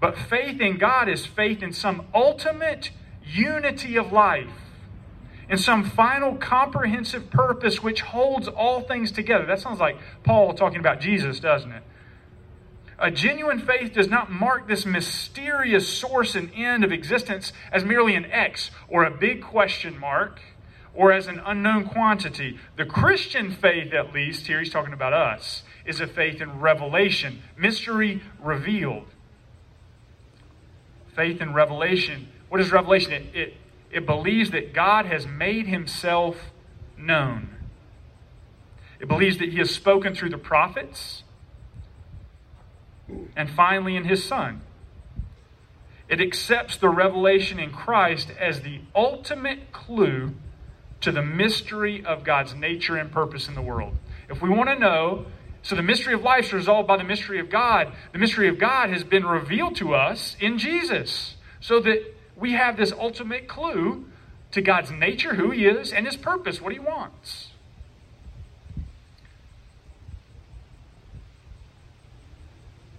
but 0.00 0.16
faith 0.16 0.60
in 0.60 0.78
God 0.78 1.08
is 1.08 1.26
faith 1.26 1.62
in 1.62 1.72
some 1.72 2.06
ultimate 2.14 2.92
unity 3.26 3.96
of 3.96 4.12
life 4.12 4.48
and 5.48 5.60
some 5.60 5.84
final 5.84 6.36
comprehensive 6.36 7.30
purpose 7.30 7.82
which 7.82 8.02
holds 8.02 8.48
all 8.48 8.82
things 8.82 9.10
together. 9.10 9.46
That 9.46 9.60
sounds 9.60 9.80
like 9.80 9.96
Paul 10.24 10.54
talking 10.54 10.80
about 10.80 11.00
Jesus, 11.00 11.40
doesn't 11.40 11.72
it? 11.72 11.82
A 12.98 13.10
genuine 13.10 13.60
faith 13.60 13.92
does 13.92 14.08
not 14.08 14.30
mark 14.30 14.66
this 14.66 14.84
mysterious 14.84 15.88
source 15.88 16.34
and 16.34 16.50
end 16.54 16.82
of 16.82 16.90
existence 16.90 17.52
as 17.70 17.84
merely 17.84 18.16
an 18.16 18.26
X 18.26 18.70
or 18.88 19.04
a 19.04 19.10
big 19.10 19.42
question 19.42 19.96
mark 19.98 20.40
or 20.94 21.12
as 21.12 21.28
an 21.28 21.40
unknown 21.46 21.88
quantity. 21.88 22.58
The 22.76 22.84
Christian 22.84 23.52
faith, 23.52 23.92
at 23.92 24.12
least, 24.12 24.48
here 24.48 24.58
he's 24.58 24.72
talking 24.72 24.92
about 24.92 25.12
us, 25.12 25.62
is 25.86 26.00
a 26.00 26.08
faith 26.08 26.40
in 26.40 26.58
revelation, 26.58 27.40
mystery 27.56 28.20
revealed. 28.40 29.06
Faith 31.14 31.40
in 31.40 31.54
revelation. 31.54 32.28
What 32.48 32.60
is 32.60 32.72
revelation? 32.72 33.12
It, 33.12 33.26
it 33.32 33.54
it 33.90 34.06
believes 34.06 34.50
that 34.50 34.72
God 34.72 35.06
has 35.06 35.26
made 35.26 35.66
himself 35.66 36.36
known. 36.96 37.56
It 39.00 39.08
believes 39.08 39.38
that 39.38 39.50
he 39.50 39.58
has 39.58 39.70
spoken 39.70 40.14
through 40.14 40.30
the 40.30 40.38
prophets 40.38 41.22
and 43.36 43.48
finally 43.48 43.96
in 43.96 44.04
his 44.04 44.24
Son. 44.24 44.60
It 46.08 46.20
accepts 46.20 46.76
the 46.76 46.88
revelation 46.88 47.58
in 47.58 47.70
Christ 47.70 48.30
as 48.38 48.62
the 48.62 48.80
ultimate 48.94 49.72
clue 49.72 50.34
to 51.00 51.12
the 51.12 51.22
mystery 51.22 52.04
of 52.04 52.24
God's 52.24 52.54
nature 52.54 52.96
and 52.96 53.12
purpose 53.12 53.46
in 53.46 53.54
the 53.54 53.62
world. 53.62 53.94
If 54.28 54.42
we 54.42 54.48
want 54.48 54.68
to 54.68 54.78
know, 54.78 55.26
so 55.62 55.76
the 55.76 55.82
mystery 55.82 56.14
of 56.14 56.22
life 56.22 56.46
is 56.46 56.52
resolved 56.52 56.88
by 56.88 56.96
the 56.96 57.04
mystery 57.04 57.38
of 57.38 57.50
God. 57.50 57.92
The 58.12 58.18
mystery 58.18 58.48
of 58.48 58.58
God 58.58 58.90
has 58.90 59.04
been 59.04 59.24
revealed 59.24 59.76
to 59.76 59.94
us 59.94 60.36
in 60.40 60.58
Jesus 60.58 61.36
so 61.60 61.80
that 61.80 62.14
we 62.38 62.52
have 62.52 62.76
this 62.76 62.92
ultimate 62.92 63.48
clue 63.48 64.06
to 64.52 64.62
God's 64.62 64.90
nature, 64.90 65.34
who 65.34 65.50
He 65.50 65.66
is, 65.66 65.92
and 65.92 66.06
His 66.06 66.16
purpose, 66.16 66.60
what 66.60 66.72
He 66.72 66.78
wants. 66.78 67.48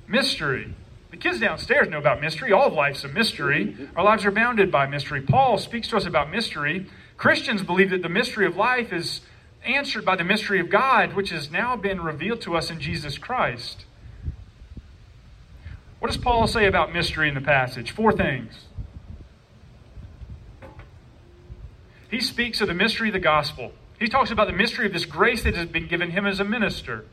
Mystery. 0.08 0.74
The 1.12 1.18
kids 1.18 1.40
downstairs 1.40 1.90
know 1.90 1.98
about 1.98 2.22
mystery. 2.22 2.52
All 2.52 2.68
of 2.68 2.74
life's 2.74 3.04
a 3.04 3.08
mystery. 3.08 3.76
Our 3.96 4.04
lives 4.04 4.26
are 4.26 4.32
bounded 4.32 4.72
by 4.72 4.86
mystery. 4.86 5.22
Paul 5.22 5.58
speaks 5.58 5.88
to 5.90 5.98
us 5.98 6.06
about 6.06 6.32
mystery. 6.32 6.88
Christians 7.18 7.64
believe 7.64 7.90
that 7.92 8.02
the 8.02 8.10
mystery 8.10 8.46
of 8.46 8.56
life 8.56 8.94
is 8.94 9.22
answered 9.66 10.06
by 10.06 10.16
the 10.16 10.24
mystery 10.24 10.60
of 10.60 10.70
God, 10.70 11.14
which 11.14 11.32
has 11.32 11.52
now 11.52 11.76
been 11.76 12.02
revealed 12.02 12.42
to 12.42 12.56
us 12.56 12.70
in 12.70 12.80
Jesus 12.80 13.18
Christ. 13.18 13.86
What 16.00 16.10
does 16.12 16.18
Paul 16.18 16.48
say 16.48 16.66
about 16.66 16.94
mystery 16.94 17.28
in 17.28 17.36
the 17.36 17.42
passage? 17.42 17.92
Four 17.92 18.14
things. 18.14 18.69
He 22.10 22.22
speaks 22.22 22.62
of 22.62 22.68
the 22.68 22.74
mystery 22.74 23.10
of 23.10 23.14
the 23.14 23.20
gospel. 23.20 23.72
He 24.00 24.08
talks 24.08 24.32
about 24.32 24.48
the 24.48 24.54
mystery 24.54 24.86
of 24.86 24.94
this 24.94 25.06
grace 25.06 25.44
that 25.44 25.56
has 25.56 25.68
been 25.68 25.88
given 25.88 26.12
him 26.12 26.26
as 26.26 26.40
a 26.40 26.44
minister. 26.44 27.06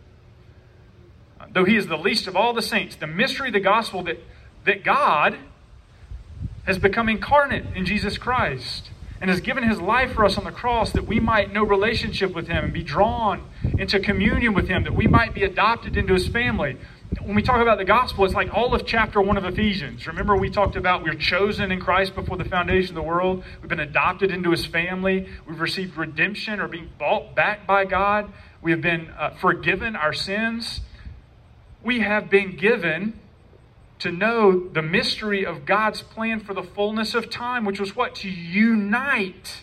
Though 1.53 1.65
he 1.65 1.77
is 1.77 1.87
the 1.87 1.97
least 1.97 2.27
of 2.27 2.37
all 2.37 2.53
the 2.53 2.63
saints, 2.63 2.97
the 2.97 3.07
mystery 3.07 3.49
of 3.49 3.55
the 3.55 3.61
gospel 3.61 4.03
that, 4.05 4.19
that 4.65 4.85
God 4.85 5.39
has 6.65 6.79
become 6.79 7.09
incarnate 7.09 7.65
in 7.75 7.87
Jesus 7.87 8.19
Christ. 8.19 8.91
and 9.21 9.31
has 9.31 9.41
given 9.41 9.69
his 9.69 9.81
life 9.81 10.13
for 10.13 10.25
us 10.25 10.37
on 10.37 10.45
the 10.45 10.53
cross 10.53 10.93
that 10.93 11.07
we 11.07 11.19
might 11.19 11.53
know 11.53 11.65
relationship 11.65 12.35
with 12.35 12.49
him 12.49 12.65
and 12.65 12.73
be 12.73 12.83
drawn 12.83 13.43
into 13.79 13.99
communion 13.99 14.53
with 14.53 14.69
him, 14.69 14.85
that 14.85 14.95
we 14.95 15.07
might 15.07 15.35
be 15.35 15.43
adopted 15.43 15.97
into 15.97 16.13
his 16.13 16.29
family. 16.29 16.77
When 17.27 17.35
we 17.35 17.43
talk 17.43 17.61
about 17.61 17.79
the 17.79 17.85
gospel, 17.85 18.25
it's 18.25 18.35
like 18.35 18.55
all 18.55 18.73
of 18.73 18.87
chapter 18.87 19.21
one 19.21 19.37
of 19.37 19.45
Ephesians. 19.45 20.07
Remember, 20.07 20.37
we 20.37 20.49
talked 20.49 20.77
about 20.77 21.03
we're 21.03 21.17
chosen 21.17 21.73
in 21.73 21.81
Christ 21.81 22.15
before 22.15 22.37
the 22.37 22.45
foundation 22.45 22.91
of 22.91 22.95
the 22.95 23.03
world. 23.03 23.43
We've 23.61 23.69
been 23.69 23.81
adopted 23.81 24.31
into 24.31 24.53
his 24.53 24.65
family. 24.65 25.27
We've 25.45 25.59
received 25.59 25.97
redemption 25.97 26.61
or 26.61 26.69
being 26.69 26.89
bought 27.01 27.35
back 27.35 27.67
by 27.67 27.85
God. 27.85 28.33
We 28.63 28.71
have 28.71 28.81
been 28.81 29.11
uh, 29.19 29.31
forgiven 29.31 29.97
our 29.97 30.13
sins. 30.13 30.83
We 31.83 31.99
have 31.99 32.31
been 32.31 32.55
given 32.55 33.19
to 33.99 34.13
know 34.13 34.69
the 34.69 34.83
mystery 34.83 35.45
of 35.45 35.67
God's 35.67 36.03
plan 36.03 36.39
for 36.39 36.55
the 36.55 36.63
fullness 36.63 37.13
of 37.17 37.29
time, 37.29 37.65
which 37.65 37.81
was 37.81 37.97
what? 37.97 38.15
To 38.17 38.31
unite 38.31 39.63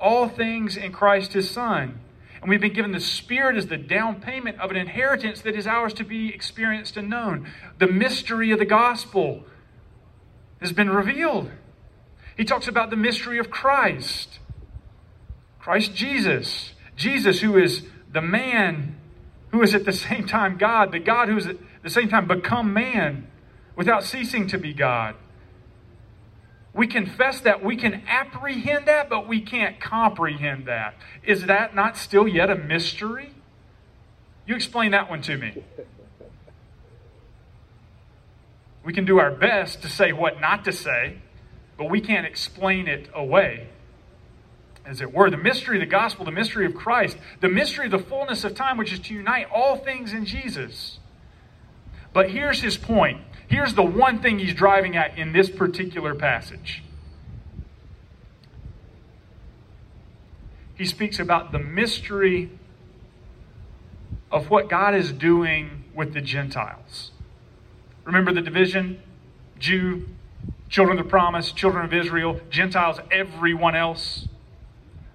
all 0.00 0.30
things 0.30 0.78
in 0.78 0.92
Christ 0.92 1.34
his 1.34 1.50
Son. 1.50 2.00
And 2.42 2.50
we've 2.50 2.60
been 2.60 2.72
given 2.72 2.90
the 2.90 3.00
Spirit 3.00 3.56
as 3.56 3.68
the 3.68 3.76
down 3.76 4.20
payment 4.20 4.60
of 4.60 4.72
an 4.72 4.76
inheritance 4.76 5.40
that 5.42 5.54
is 5.54 5.66
ours 5.66 5.94
to 5.94 6.04
be 6.04 6.34
experienced 6.34 6.96
and 6.96 7.08
known. 7.08 7.48
The 7.78 7.86
mystery 7.86 8.50
of 8.50 8.58
the 8.58 8.64
gospel 8.64 9.44
has 10.60 10.72
been 10.72 10.90
revealed. 10.90 11.50
He 12.36 12.44
talks 12.44 12.66
about 12.66 12.90
the 12.90 12.96
mystery 12.96 13.38
of 13.38 13.48
Christ. 13.48 14.40
Christ 15.60 15.94
Jesus. 15.94 16.72
Jesus, 16.96 17.40
who 17.40 17.56
is 17.56 17.84
the 18.12 18.20
man 18.20 18.96
who 19.52 19.62
is 19.62 19.74
at 19.74 19.84
the 19.84 19.92
same 19.92 20.26
time 20.26 20.56
God, 20.58 20.90
the 20.90 20.98
God 20.98 21.28
who 21.28 21.36
is 21.36 21.46
at 21.46 21.56
the 21.82 21.90
same 21.90 22.08
time 22.08 22.26
become 22.26 22.72
man 22.72 23.28
without 23.76 24.02
ceasing 24.02 24.48
to 24.48 24.58
be 24.58 24.72
God. 24.72 25.14
We 26.74 26.86
confess 26.86 27.40
that, 27.40 27.62
we 27.62 27.76
can 27.76 28.02
apprehend 28.08 28.86
that, 28.86 29.10
but 29.10 29.28
we 29.28 29.42
can't 29.42 29.78
comprehend 29.78 30.66
that. 30.66 30.94
Is 31.22 31.46
that 31.46 31.74
not 31.74 31.98
still 31.98 32.26
yet 32.26 32.48
a 32.48 32.54
mystery? 32.54 33.34
You 34.46 34.54
explain 34.54 34.92
that 34.92 35.10
one 35.10 35.20
to 35.22 35.36
me. 35.36 35.62
We 38.84 38.92
can 38.92 39.04
do 39.04 39.20
our 39.20 39.30
best 39.30 39.82
to 39.82 39.88
say 39.88 40.12
what 40.12 40.40
not 40.40 40.64
to 40.64 40.72
say, 40.72 41.18
but 41.76 41.90
we 41.90 42.00
can't 42.00 42.26
explain 42.26 42.88
it 42.88 43.08
away. 43.14 43.68
As 44.84 45.00
it 45.00 45.12
were, 45.12 45.30
the 45.30 45.36
mystery 45.36 45.76
of 45.76 45.80
the 45.80 45.86
gospel, 45.86 46.24
the 46.24 46.32
mystery 46.32 46.66
of 46.66 46.74
Christ, 46.74 47.16
the 47.40 47.48
mystery 47.48 47.84
of 47.84 47.92
the 47.92 47.98
fullness 47.98 48.42
of 48.44 48.54
time, 48.54 48.78
which 48.78 48.92
is 48.92 48.98
to 49.00 49.14
unite 49.14 49.46
all 49.54 49.76
things 49.76 50.12
in 50.12 50.24
Jesus. 50.24 50.98
But 52.12 52.30
here's 52.30 52.60
his 52.62 52.76
point 52.76 53.20
Here's 53.52 53.74
the 53.74 53.82
one 53.82 54.22
thing 54.22 54.38
he's 54.38 54.54
driving 54.54 54.96
at 54.96 55.18
in 55.18 55.32
this 55.32 55.50
particular 55.50 56.14
passage. 56.14 56.82
He 60.74 60.86
speaks 60.86 61.18
about 61.18 61.52
the 61.52 61.58
mystery 61.58 62.50
of 64.30 64.48
what 64.48 64.70
God 64.70 64.94
is 64.94 65.12
doing 65.12 65.84
with 65.94 66.14
the 66.14 66.22
Gentiles. 66.22 67.10
Remember 68.04 68.32
the 68.32 68.40
division? 68.40 69.02
Jew, 69.58 70.08
children 70.70 70.98
of 70.98 71.04
the 71.04 71.10
promise, 71.10 71.52
children 71.52 71.84
of 71.84 71.92
Israel, 71.92 72.40
Gentiles, 72.48 73.00
everyone 73.10 73.76
else. 73.76 74.28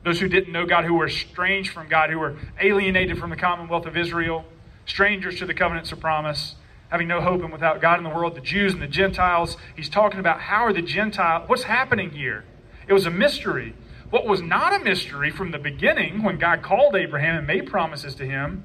Those 0.03 0.19
who 0.19 0.27
didn't 0.27 0.53
know 0.53 0.67
God, 0.67 0.85
who 0.85 0.93
were 0.93 1.07
estranged 1.07 1.71
from 1.71 1.89
God, 1.89 2.11
who 2.11 2.19
were 2.19 2.37
alienated 2.61 3.17
from 3.17 3.31
the 3.31 3.35
commonwealth 3.35 3.87
of 3.87 3.97
Israel, 3.97 4.45
strangers 4.85 5.39
to 5.39 5.47
the 5.47 5.55
covenants 5.55 5.91
of 5.91 5.99
promise 5.99 6.53
having 6.89 7.07
no 7.07 7.21
hope 7.21 7.41
and 7.41 7.51
without 7.51 7.81
God 7.81 7.97
in 7.97 8.03
the 8.03 8.09
world, 8.09 8.35
the 8.35 8.41
Jews 8.41 8.73
and 8.73 8.81
the 8.81 8.87
Gentiles. 8.87 9.57
He's 9.75 9.89
talking 9.89 10.19
about 10.19 10.39
how 10.39 10.65
are 10.65 10.73
the 10.73 10.81
Gentiles, 10.81 11.49
what's 11.49 11.63
happening 11.63 12.11
here? 12.11 12.45
It 12.87 12.93
was 12.93 13.05
a 13.05 13.11
mystery. 13.11 13.75
What 14.09 14.25
was 14.25 14.41
not 14.41 14.73
a 14.79 14.83
mystery 14.83 15.31
from 15.31 15.51
the 15.51 15.57
beginning, 15.57 16.23
when 16.23 16.37
God 16.37 16.61
called 16.61 16.95
Abraham 16.95 17.39
and 17.39 17.47
made 17.47 17.67
promises 17.67 18.15
to 18.15 18.25
him, 18.25 18.63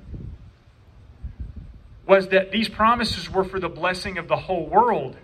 was 2.06 2.28
that 2.28 2.52
these 2.52 2.68
promises 2.68 3.28
were 3.28 3.44
for 3.44 3.58
the 3.58 3.68
blessing 3.68 4.18
of 4.18 4.28
the 4.28 4.36
whole 4.36 4.68
world. 4.68 5.16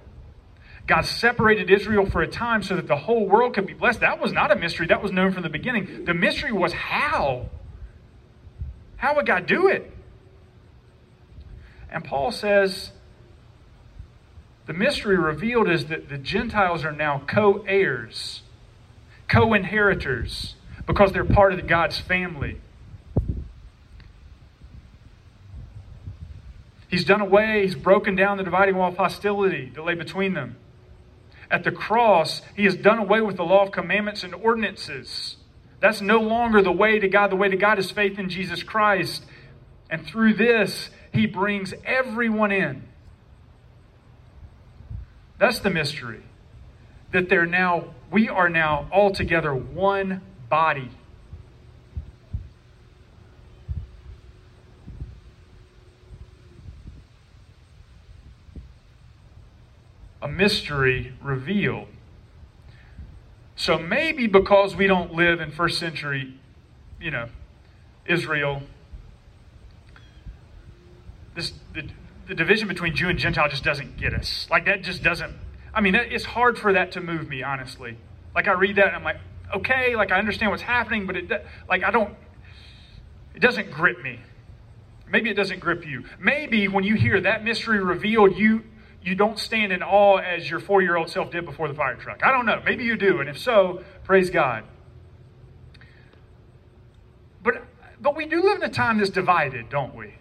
God 0.89 1.05
separated 1.05 1.71
Israel 1.71 2.07
for 2.07 2.23
a 2.23 2.27
time 2.27 2.63
so 2.63 2.75
that 2.75 2.89
the 2.89 2.97
whole 2.97 3.29
world 3.29 3.55
could 3.55 3.67
be 3.67 3.75
blessed. 3.75 4.01
That 4.01 4.21
was 4.21 4.33
not 4.33 4.51
a 4.51 4.57
mystery. 4.57 4.87
That 4.87 5.03
was 5.03 5.13
known 5.13 5.33
from 5.33 5.43
the 5.43 5.51
beginning. 5.51 6.05
The 6.05 6.15
mystery 6.15 6.51
was 6.51 6.73
how. 6.73 7.51
How 8.97 9.15
would 9.15 9.27
God 9.27 9.47
do 9.47 9.69
it? 9.69 9.93
And 11.91 12.05
Paul 12.05 12.31
says 12.31 12.91
the 14.67 14.75
mystery 14.75 15.17
revealed 15.17 15.69
is 15.69 15.87
that 15.87 16.11
the 16.11 16.19
Gentiles 16.19 16.85
are 16.85 16.93
now 16.93 17.23
co 17.27 17.65
heirs, 17.67 18.43
co 19.27 19.55
inheritors, 19.55 20.57
because 20.87 21.13
they're 21.13 21.25
part 21.25 21.55
of 21.55 21.67
God's 21.67 21.99
family. 21.99 22.61
He's 26.89 27.05
done 27.05 27.21
away, 27.21 27.63
he's 27.63 27.75
broken 27.75 28.15
down 28.15 28.39
the 28.39 28.45
dividing 28.45 28.77
wall 28.77 28.91
of 28.91 28.97
hostility 28.97 29.71
that 29.75 29.83
lay 29.83 29.95
between 29.95 30.35
them. 30.35 30.57
At 31.51 31.65
the 31.65 31.71
cross, 31.71 32.43
he 32.57 32.65
has 32.65 32.77
done 32.77 32.99
away 32.99 33.21
with 33.21 33.37
the 33.37 33.45
law 33.45 33.63
of 33.63 33.73
commandments 33.73 34.23
and 34.23 34.35
ordinances. 34.35 35.37
That's 35.81 36.01
no 36.01 36.21
longer 36.21 36.61
the 36.61 36.73
way 36.73 36.99
to 36.99 37.09
God. 37.09 37.31
The 37.31 37.37
way 37.37 37.49
to 37.49 37.57
God 37.57 37.79
is 37.79 37.91
faith 37.91 38.19
in 38.19 38.29
Jesus 38.29 38.63
Christ. 38.63 39.25
And 39.91 40.07
through 40.07 40.35
this, 40.35 40.91
he 41.13 41.27
brings 41.27 41.75
everyone 41.85 42.53
in. 42.53 42.83
That's 45.39 45.61
the 45.61 45.71
mystery. 45.71 46.23
That 47.13 47.29
they're 47.29 47.47
now, 47.47 47.95
we 48.11 48.29
are 48.29 48.49
now 48.49 48.89
all 48.93 49.13
together 49.13 49.55
one 49.55 50.21
body. 50.51 50.91
A 60.21 60.29
mystery 60.29 61.15
revealed. 61.23 61.89
So 63.57 63.79
maybe 63.79 64.27
because 64.27 64.77
we 64.77 64.87
don't 64.87 65.15
live 65.15 65.41
in 65.41 65.51
first 65.51 65.79
century, 65.79 66.35
you 67.01 67.11
know, 67.11 67.29
Israel, 68.07 68.63
this 71.39 71.53
the, 71.73 71.89
the 72.27 72.35
division 72.35 72.69
between 72.69 72.95
Jew 72.95 73.09
and 73.09 73.19
Gentile 73.19 73.49
just 73.49 73.65
doesn't 73.65 73.97
get 73.97 74.13
us. 74.13 74.47
Like 74.51 74.67
that 74.67 74.83
just 74.83 75.03
doesn't. 75.03 75.35
I 75.73 75.81
mean, 75.81 75.95
it's 75.95 76.25
hard 76.25 76.59
for 76.59 76.73
that 76.73 76.93
to 76.93 77.01
move 77.01 77.29
me, 77.29 77.43
honestly. 77.43 77.97
Like 78.35 78.49
I 78.49 78.53
read 78.53 78.77
that 78.77 78.89
and 78.89 78.97
I'm 78.97 79.05
like, 79.05 79.19
okay, 79.55 79.97
like 79.97 80.11
I 80.11 80.19
understand 80.19 80.51
what's 80.51 80.63
happening, 80.63 81.07
but 81.07 81.17
it 81.17 81.31
like 81.69 81.83
I 81.83 81.91
don't. 81.91 82.15
It 83.35 83.41
doesn't 83.41 83.71
grip 83.71 84.03
me. 84.03 84.21
Maybe 85.11 85.31
it 85.31 85.35
doesn't 85.35 85.61
grip 85.61 85.87
you. 85.87 86.05
Maybe 86.19 86.69
when 86.69 86.85
you 86.85 86.97
hear 86.97 87.21
that 87.21 87.45
mystery 87.45 87.83
revealed, 87.83 88.37
you 88.37 88.65
you 89.03 89.15
don't 89.15 89.39
stand 89.39 89.73
in 89.73 89.83
awe 89.83 90.17
as 90.17 90.51
your 90.51 90.61
four 90.61 90.83
year 90.83 90.97
old 90.97 91.09
self 91.09 91.31
did 91.31 91.45
before 91.45 91.69
the 91.69 91.75
fire 91.75 91.95
truck. 91.95 92.21
I 92.25 92.33
don't 92.33 92.47
know. 92.47 92.61
Maybe 92.65 92.85
you 92.85 92.97
do, 92.97 93.21
and 93.21 93.29
if 93.29 93.39
so, 93.39 93.85
praise 94.05 94.29
God. 94.29 94.65
But 97.43 97.65
but 98.01 98.17
we 98.17 98.27
do 98.27 98.43
live 98.43 98.59
in 98.59 98.65
a 98.65 98.73
time 98.73 98.99
that's 98.99 99.11
divided, 99.11 99.69
don't 99.71 99.95
we? 99.95 100.15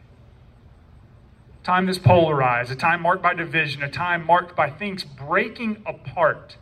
Time 1.68 1.86
that's 1.86 2.00
polarized, 2.00 2.72
a 2.72 2.76
time 2.76 3.02
marked 3.02 3.22
by 3.22 3.34
division, 3.34 3.84
a 3.84 3.90
time 3.90 4.26
marked 4.26 4.56
by 4.56 4.70
things 4.70 5.04
breaking 5.04 5.84
apart. 5.86 6.56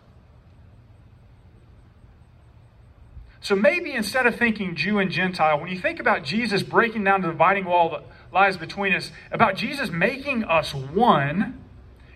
So 3.40 3.56
maybe 3.56 3.94
instead 3.94 4.26
of 4.26 4.36
thinking 4.36 4.76
Jew 4.76 4.98
and 4.98 5.12
Gentile, 5.12 5.60
when 5.60 5.70
you 5.70 5.80
think 5.80 6.00
about 6.00 6.24
Jesus 6.24 6.64
breaking 6.64 7.04
down 7.04 7.22
the 7.22 7.28
dividing 7.28 7.66
wall 7.66 7.92
that 7.92 8.04
lies 8.34 8.58
between 8.58 8.94
us, 8.94 9.12
about 9.32 9.56
Jesus 9.56 9.92
making 9.92 10.44
us 10.44 10.74
one 10.74 11.64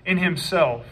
in 0.04 0.18
himself, 0.18 0.84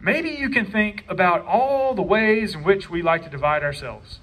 maybe 0.00 0.30
you 0.30 0.50
can 0.50 0.68
think 0.68 1.04
about 1.08 1.46
all 1.46 1.94
the 1.94 2.02
ways 2.02 2.56
in 2.56 2.64
which 2.64 2.90
we 2.90 3.02
like 3.02 3.22
to 3.22 3.30
divide 3.30 3.62
ourselves. 3.62 4.18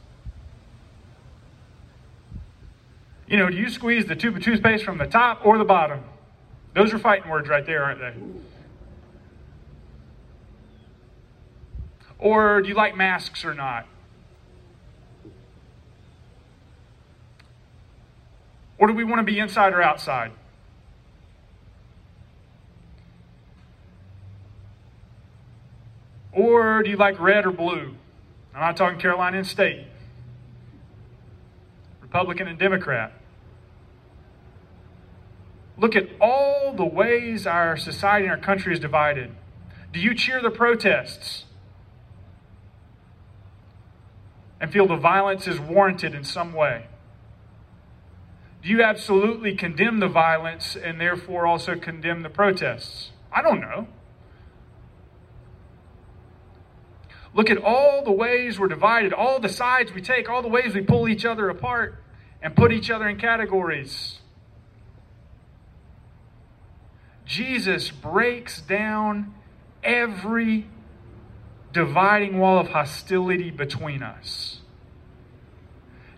You 3.30 3.38
know, 3.38 3.50
do 3.50 3.56
you 3.56 3.70
squeeze 3.70 4.08
the 4.08 4.16
tube 4.16 4.36
of 4.36 4.44
toothpaste 4.44 4.84
from 4.84 4.98
the 4.98 5.06
top 5.06 5.46
or 5.46 5.60
the 5.60 5.64
bottom? 5.64 6.04
Those 6.74 6.94
are 6.94 7.00
fighting 7.00 7.30
words 7.30 7.48
right 7.48 7.64
there, 7.64 7.84
aren't 7.84 8.00
they? 8.00 8.14
Or 12.18 12.62
do 12.62 12.70
you 12.70 12.74
like 12.74 12.98
masks 12.98 13.46
or 13.46 13.54
not? 13.54 13.88
Or 18.80 18.88
do 18.88 18.94
we 18.94 19.04
want 19.04 19.20
to 19.20 19.24
be 19.24 19.38
inside 19.38 19.74
or 19.74 19.82
outside? 19.82 20.32
Or 26.32 26.82
do 26.82 26.90
you 26.90 26.98
like 26.98 27.20
red 27.20 27.46
or 27.46 27.52
blue? 27.52 27.94
I'm 28.56 28.62
not 28.62 28.76
talking 28.76 29.00
Carolina 29.00 29.38
and 29.38 29.48
State. 29.48 29.86
Republican 32.02 32.48
and 32.48 32.58
Democrat. 32.58 33.19
Look 35.80 35.96
at 35.96 36.10
all 36.20 36.74
the 36.76 36.86
ways 36.86 37.48
our 37.48 37.78
society 37.78 38.26
and 38.26 38.32
our 38.32 38.38
country 38.38 38.74
is 38.74 38.80
divided. 38.80 39.32
Do 39.94 40.00
you 40.00 40.14
cheer 40.14 40.42
the 40.42 40.52
protests? 40.52 41.46
and 44.60 44.72
feel 44.72 44.88
the 44.88 44.98
violence 44.98 45.48
is 45.48 45.60
warranted 45.60 46.14
in 46.14 46.24
some 46.24 46.54
way? 46.54 46.88
Do 48.62 48.70
you 48.70 48.84
absolutely 48.84 49.56
condemn 49.56 50.00
the 50.00 50.10
violence 50.10 50.76
and 50.76 51.00
therefore 51.00 51.48
also 51.48 51.76
condemn 51.76 52.24
the 52.24 52.30
protests? 52.30 53.12
I 53.32 53.42
don't 53.42 53.62
know. 53.62 53.88
Look 57.34 57.50
at 57.50 57.58
all 57.58 58.04
the 58.04 58.12
ways 58.12 58.60
we're 58.60 58.68
divided, 58.68 59.14
all 59.14 59.40
the 59.40 59.50
sides 59.50 59.94
we 59.94 60.02
take, 60.02 60.28
all 60.28 60.42
the 60.42 60.50
ways 60.50 60.74
we 60.74 60.82
pull 60.82 61.08
each 61.08 61.26
other 61.26 61.48
apart 61.50 62.04
and 62.42 62.56
put 62.56 62.74
each 62.74 62.90
other 62.90 63.08
in 63.08 63.18
categories. 63.18 64.19
Jesus 67.30 67.92
breaks 67.92 68.60
down 68.60 69.36
every 69.84 70.68
dividing 71.72 72.40
wall 72.40 72.58
of 72.58 72.70
hostility 72.70 73.52
between 73.52 74.02
us. 74.02 74.62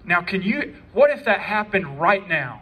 Now, 0.05 0.21
can 0.21 0.41
you, 0.41 0.73
what 0.93 1.11
if 1.11 1.25
that 1.25 1.41
happened 1.41 1.99
right 1.99 2.25
now? 2.25 2.61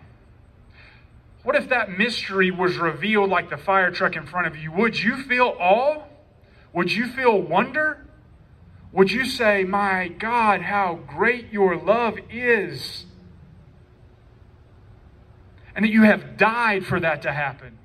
What 1.44 1.58
if 1.58 1.70
that 1.70 1.96
mystery 1.96 2.50
was 2.50 2.78
revealed 2.78 3.30
like 3.30 3.52
the 3.52 3.58
fire 3.58 3.92
truck 3.92 4.16
in 4.16 4.26
front 4.26 4.48
of 4.48 4.58
you? 4.58 4.72
Would 4.72 5.00
you 5.00 5.18
feel 5.18 5.56
awe? 5.60 6.06
Would 6.74 6.92
you 6.92 7.06
feel 7.08 7.40
wonder? 7.40 8.04
Would 8.92 9.12
you 9.12 9.26
say, 9.26 9.64
My 9.64 10.08
God, 10.08 10.62
how 10.62 11.00
great 11.06 11.54
your 11.54 11.78
love 11.78 12.18
is? 12.32 13.06
And 15.76 15.86
that 15.86 15.92
you 15.92 16.02
have 16.02 16.36
died 16.36 16.88
for 16.88 17.00
that 17.00 17.22
to 17.22 17.32
happen. 17.32 17.78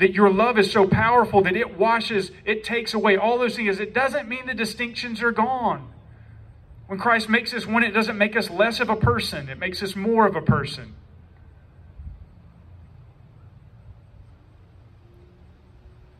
That 0.00 0.14
your 0.14 0.30
love 0.30 0.58
is 0.58 0.72
so 0.72 0.86
powerful 0.88 1.42
that 1.42 1.54
it 1.54 1.78
washes, 1.78 2.32
it 2.44 2.64
takes 2.64 2.94
away 2.94 3.16
all 3.16 3.38
those 3.38 3.54
things. 3.54 3.78
It 3.78 3.94
doesn't 3.94 4.28
mean 4.28 4.46
the 4.46 4.54
distinctions 4.54 5.22
are 5.22 5.30
gone. 5.30 5.92
When 6.86 6.98
Christ 6.98 7.28
makes 7.28 7.54
us 7.54 7.66
one, 7.66 7.84
it 7.84 7.92
doesn't 7.92 8.18
make 8.18 8.34
us 8.34 8.50
less 8.50 8.80
of 8.80 8.88
a 8.88 8.96
person, 8.96 9.48
it 9.48 9.58
makes 9.58 9.82
us 9.82 9.94
more 9.94 10.26
of 10.26 10.34
a 10.34 10.42
person. 10.42 10.96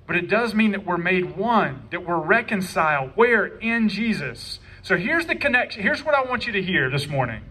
But 0.06 0.16
it 0.16 0.28
does 0.28 0.54
mean 0.54 0.72
that 0.72 0.84
we're 0.84 0.98
made 0.98 1.36
one, 1.36 1.84
that 1.90 2.04
we're 2.04 2.18
reconciled. 2.18 3.12
Where? 3.14 3.46
In 3.46 3.88
Jesus. 3.88 4.58
So 4.82 4.96
here's 4.96 5.26
the 5.26 5.36
connection. 5.36 5.82
Here's 5.82 6.04
what 6.04 6.16
I 6.16 6.22
want 6.24 6.46
you 6.46 6.52
to 6.52 6.62
hear 6.62 6.90
this 6.90 7.06
morning. 7.06 7.42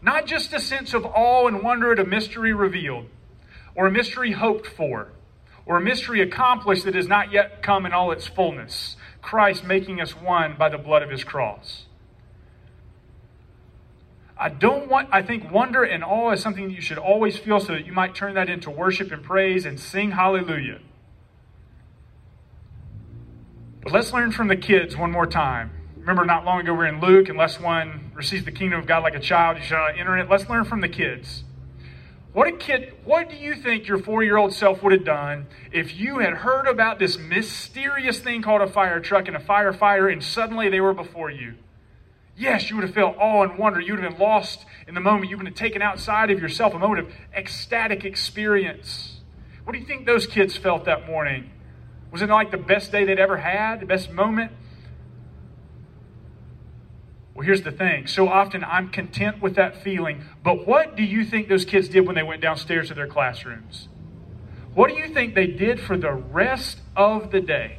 Not 0.00 0.26
just 0.26 0.52
a 0.54 0.60
sense 0.60 0.94
of 0.94 1.04
awe 1.04 1.46
and 1.46 1.62
wonder 1.62 1.92
at 1.92 1.98
a 1.98 2.04
mystery 2.04 2.54
revealed, 2.54 3.06
or 3.74 3.86
a 3.86 3.90
mystery 3.90 4.32
hoped 4.32 4.66
for, 4.66 5.12
or 5.66 5.76
a 5.76 5.80
mystery 5.80 6.20
accomplished 6.20 6.84
that 6.84 6.94
has 6.94 7.08
not 7.08 7.32
yet 7.32 7.62
come 7.62 7.86
in 7.86 7.92
all 7.92 8.12
its 8.12 8.26
fullness. 8.26 8.96
Christ 9.22 9.64
making 9.64 10.00
us 10.00 10.14
one 10.14 10.56
by 10.58 10.68
the 10.68 10.78
blood 10.78 11.02
of 11.02 11.10
his 11.10 11.24
cross. 11.24 11.86
I 14.36 14.48
don't 14.48 14.88
want, 14.88 15.08
I 15.12 15.22
think 15.22 15.50
wonder 15.50 15.84
and 15.84 16.02
awe 16.02 16.32
is 16.32 16.40
something 16.40 16.68
that 16.68 16.74
you 16.74 16.80
should 16.80 16.98
always 16.98 17.38
feel 17.38 17.60
so 17.60 17.72
that 17.72 17.86
you 17.86 17.92
might 17.92 18.14
turn 18.14 18.34
that 18.34 18.50
into 18.50 18.68
worship 18.70 19.12
and 19.12 19.22
praise 19.22 19.64
and 19.64 19.78
sing 19.78 20.10
hallelujah. 20.10 20.80
But 23.82 23.92
let's 23.92 24.12
learn 24.12 24.32
from 24.32 24.48
the 24.48 24.56
kids 24.56 24.96
one 24.96 25.12
more 25.12 25.26
time. 25.26 25.70
Remember, 25.96 26.24
not 26.24 26.44
long 26.44 26.60
ago 26.60 26.72
we 26.72 26.78
were 26.78 26.86
in 26.86 27.00
Luke, 27.00 27.28
unless 27.28 27.60
one 27.60 28.10
receives 28.14 28.44
the 28.44 28.52
kingdom 28.52 28.80
of 28.80 28.86
God 28.86 29.02
like 29.02 29.14
a 29.14 29.20
child, 29.20 29.56
you 29.56 29.62
shall 29.62 29.78
not 29.78 29.98
enter 29.98 30.18
it. 30.18 30.28
Let's 30.28 30.48
learn 30.48 30.64
from 30.64 30.80
the 30.80 30.88
kids. 30.88 31.44
What 32.34 32.48
a 32.48 32.52
kid, 32.52 32.92
what 33.04 33.30
do 33.30 33.36
you 33.36 33.54
think 33.54 33.86
your 33.86 33.98
four 33.98 34.24
year 34.24 34.36
old 34.36 34.52
self 34.52 34.82
would 34.82 34.92
have 34.92 35.04
done 35.04 35.46
if 35.70 35.94
you 35.94 36.18
had 36.18 36.34
heard 36.34 36.66
about 36.66 36.98
this 36.98 37.16
mysterious 37.16 38.18
thing 38.18 38.42
called 38.42 38.60
a 38.60 38.66
fire 38.66 38.98
truck 38.98 39.28
and 39.28 39.36
a 39.36 39.40
firefighter 39.40 40.12
and 40.12 40.22
suddenly 40.22 40.68
they 40.68 40.80
were 40.80 40.92
before 40.92 41.30
you? 41.30 41.54
Yes, 42.36 42.68
you 42.68 42.74
would 42.74 42.84
have 42.84 42.92
felt 42.92 43.16
awe 43.18 43.44
and 43.44 43.56
wonder. 43.56 43.78
You 43.78 43.94
would 43.94 44.02
have 44.02 44.14
been 44.14 44.20
lost 44.20 44.66
in 44.88 44.94
the 44.94 45.00
moment. 45.00 45.30
You 45.30 45.36
would 45.36 45.46
have 45.46 45.54
taken 45.54 45.80
outside 45.80 46.32
of 46.32 46.40
yourself, 46.40 46.74
a 46.74 46.78
moment 46.80 47.06
of 47.06 47.14
ecstatic 47.36 48.04
experience. 48.04 49.20
What 49.62 49.74
do 49.74 49.78
you 49.78 49.86
think 49.86 50.04
those 50.04 50.26
kids 50.26 50.56
felt 50.56 50.86
that 50.86 51.06
morning? 51.06 51.52
Was 52.10 52.20
it 52.20 52.28
like 52.28 52.50
the 52.50 52.56
best 52.56 52.90
day 52.90 53.04
they'd 53.04 53.20
ever 53.20 53.36
had, 53.36 53.78
the 53.78 53.86
best 53.86 54.10
moment? 54.10 54.50
Well, 57.34 57.44
here's 57.44 57.62
the 57.62 57.72
thing. 57.72 58.06
So 58.06 58.28
often 58.28 58.62
I'm 58.64 58.90
content 58.90 59.42
with 59.42 59.56
that 59.56 59.82
feeling, 59.82 60.22
but 60.42 60.66
what 60.66 60.96
do 60.96 61.02
you 61.02 61.24
think 61.24 61.48
those 61.48 61.64
kids 61.64 61.88
did 61.88 62.06
when 62.06 62.14
they 62.14 62.22
went 62.22 62.40
downstairs 62.40 62.88
to 62.88 62.94
their 62.94 63.08
classrooms? 63.08 63.88
What 64.74 64.88
do 64.88 64.96
you 64.96 65.08
think 65.08 65.34
they 65.34 65.48
did 65.48 65.80
for 65.80 65.96
the 65.96 66.12
rest 66.12 66.80
of 66.96 67.30
the 67.30 67.40
day? 67.40 67.78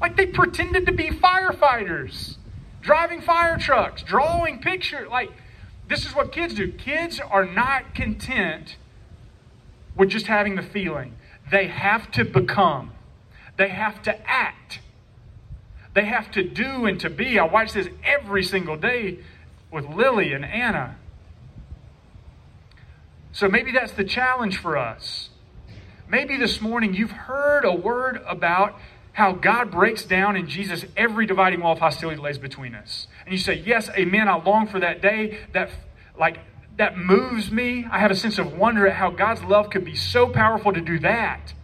Like 0.00 0.16
they 0.16 0.26
pretended 0.26 0.86
to 0.86 0.92
be 0.92 1.08
firefighters, 1.08 2.36
driving 2.80 3.22
fire 3.22 3.58
trucks, 3.58 4.02
drawing 4.02 4.60
pictures. 4.60 5.08
Like, 5.10 5.30
this 5.88 6.04
is 6.06 6.14
what 6.14 6.32
kids 6.32 6.54
do. 6.54 6.70
Kids 6.70 7.20
are 7.20 7.44
not 7.44 7.94
content 7.94 8.76
with 9.96 10.10
just 10.10 10.26
having 10.26 10.56
the 10.56 10.62
feeling. 10.62 11.14
They 11.50 11.68
have 11.68 12.10
to 12.12 12.24
become, 12.24 12.92
they 13.56 13.68
have 13.68 14.02
to 14.02 14.30
act, 14.30 14.80
they 15.94 16.04
have 16.04 16.30
to 16.32 16.42
do 16.42 16.86
and 16.86 17.00
to 17.00 17.10
be. 17.10 17.38
I 17.38 17.44
watch 17.44 17.72
this 17.72 17.88
every 18.04 18.42
single 18.42 18.76
day 18.76 19.18
with 19.70 19.86
Lily 19.86 20.32
and 20.32 20.44
Anna. 20.44 20.96
So 23.32 23.48
maybe 23.48 23.72
that's 23.72 23.92
the 23.92 24.04
challenge 24.04 24.58
for 24.58 24.76
us. 24.76 25.30
Maybe 26.08 26.36
this 26.36 26.60
morning 26.60 26.94
you've 26.94 27.10
heard 27.10 27.64
a 27.64 27.72
word 27.72 28.22
about 28.26 28.78
how 29.12 29.32
God 29.32 29.70
breaks 29.70 30.04
down 30.04 30.36
in 30.36 30.48
Jesus 30.48 30.84
every 30.96 31.26
dividing 31.26 31.60
wall 31.60 31.72
of 31.72 31.78
hostility 31.78 32.16
that 32.16 32.22
lays 32.22 32.38
between 32.38 32.74
us. 32.74 33.06
And 33.24 33.32
you 33.32 33.38
say, 33.38 33.54
Yes, 33.54 33.88
amen, 33.90 34.28
I 34.28 34.42
long 34.42 34.66
for 34.66 34.80
that 34.80 35.00
day, 35.00 35.38
that 35.52 35.70
like 36.18 36.38
that 36.76 36.98
moves 36.98 37.50
me. 37.50 37.86
I 37.90 38.00
have 38.00 38.10
a 38.10 38.16
sense 38.16 38.38
of 38.38 38.52
wonder 38.52 38.86
at 38.86 38.96
how 38.96 39.10
God's 39.10 39.42
love 39.44 39.70
could 39.70 39.84
be 39.84 39.94
so 39.94 40.28
powerful 40.28 40.72
to 40.72 40.80
do 40.80 40.98
that. 41.00 41.54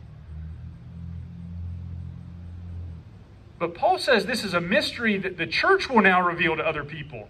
But 3.61 3.75
Paul 3.75 3.99
says 3.99 4.25
this 4.25 4.43
is 4.43 4.55
a 4.55 4.61
mystery 4.61 5.19
that 5.19 5.37
the 5.37 5.47
church 5.47 5.89
will 5.91 6.01
now 6.01 6.27
reveal 6.27 6.57
to 6.57 6.67
other 6.67 6.83
people. 6.83 7.29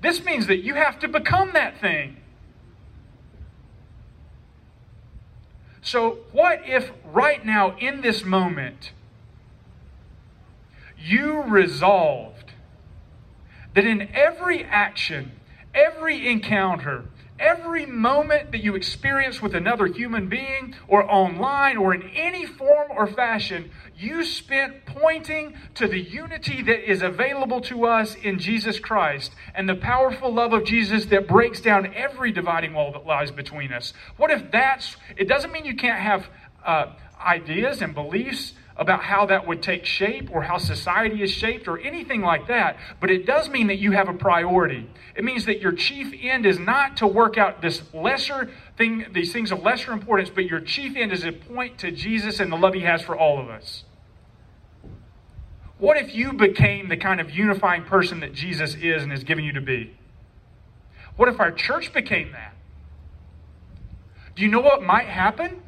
This 0.00 0.24
means 0.24 0.46
that 0.46 0.64
you 0.64 0.74
have 0.74 0.98
to 1.00 1.06
become 1.06 1.52
that 1.52 1.78
thing. 1.78 2.16
So, 5.82 6.20
what 6.32 6.62
if 6.64 6.90
right 7.04 7.44
now, 7.44 7.76
in 7.76 8.00
this 8.00 8.24
moment, 8.24 8.92
you 10.98 11.42
resolved 11.42 12.52
that 13.74 13.84
in 13.84 14.08
every 14.14 14.64
action, 14.64 15.32
every 15.74 16.26
encounter, 16.26 17.04
every 17.40 17.86
moment 17.86 18.52
that 18.52 18.62
you 18.62 18.76
experience 18.76 19.40
with 19.42 19.54
another 19.54 19.86
human 19.86 20.28
being 20.28 20.74
or 20.86 21.10
online 21.10 21.76
or 21.76 21.94
in 21.94 22.02
any 22.10 22.46
form 22.46 22.88
or 22.90 23.06
fashion, 23.06 23.70
you 23.96 24.22
spent 24.22 24.84
pointing 24.86 25.54
to 25.74 25.88
the 25.88 25.98
unity 25.98 26.62
that 26.62 26.88
is 26.88 27.02
available 27.02 27.60
to 27.62 27.86
us 27.86 28.14
in 28.14 28.38
Jesus 28.38 28.78
Christ 28.78 29.32
and 29.54 29.68
the 29.68 29.74
powerful 29.74 30.32
love 30.32 30.52
of 30.52 30.64
Jesus 30.64 31.06
that 31.06 31.26
breaks 31.26 31.60
down 31.60 31.92
every 31.94 32.30
dividing 32.30 32.74
wall 32.74 32.92
that 32.92 33.06
lies 33.06 33.30
between 33.30 33.72
us. 33.72 33.92
What 34.16 34.30
if 34.30 34.50
that's, 34.50 34.96
it 35.16 35.26
doesn't 35.26 35.50
mean 35.50 35.64
you 35.64 35.76
can't 35.76 36.00
have 36.00 36.28
uh, 36.64 36.92
ideas 37.18 37.80
and 37.80 37.94
beliefs 37.94 38.52
about 38.80 39.02
how 39.02 39.26
that 39.26 39.46
would 39.46 39.62
take 39.62 39.84
shape 39.84 40.30
or 40.32 40.42
how 40.42 40.56
society 40.56 41.22
is 41.22 41.30
shaped 41.30 41.68
or 41.68 41.78
anything 41.78 42.22
like 42.22 42.48
that, 42.48 42.78
but 42.98 43.10
it 43.10 43.26
does 43.26 43.50
mean 43.50 43.66
that 43.66 43.76
you 43.76 43.92
have 43.92 44.08
a 44.08 44.14
priority. 44.14 44.88
It 45.14 45.22
means 45.22 45.44
that 45.44 45.60
your 45.60 45.72
chief 45.72 46.14
end 46.22 46.46
is 46.46 46.58
not 46.58 46.96
to 46.96 47.06
work 47.06 47.36
out 47.36 47.60
this 47.60 47.82
lesser 47.92 48.50
thing, 48.78 49.04
these 49.12 49.34
things 49.34 49.52
of 49.52 49.62
lesser 49.62 49.92
importance, 49.92 50.30
but 50.34 50.46
your 50.46 50.60
chief 50.60 50.96
end 50.96 51.12
is 51.12 51.20
to 51.20 51.32
point 51.32 51.76
to 51.80 51.90
Jesus 51.90 52.40
and 52.40 52.50
the 52.50 52.56
love 52.56 52.72
he 52.72 52.80
has 52.80 53.02
for 53.02 53.14
all 53.14 53.38
of 53.38 53.50
us. 53.50 53.84
What 55.76 55.98
if 55.98 56.14
you 56.14 56.32
became 56.32 56.88
the 56.88 56.96
kind 56.96 57.20
of 57.20 57.30
unifying 57.30 57.84
person 57.84 58.20
that 58.20 58.32
Jesus 58.32 58.74
is 58.74 59.02
and 59.02 59.12
has 59.12 59.24
given 59.24 59.44
you 59.44 59.52
to 59.52 59.60
be? 59.60 59.94
What 61.16 61.28
if 61.28 61.38
our 61.38 61.52
church 61.52 61.92
became 61.92 62.32
that? 62.32 62.54
Do 64.36 64.42
you 64.42 64.48
know 64.48 64.60
what 64.60 64.82
might 64.82 65.06
happen? 65.06 65.62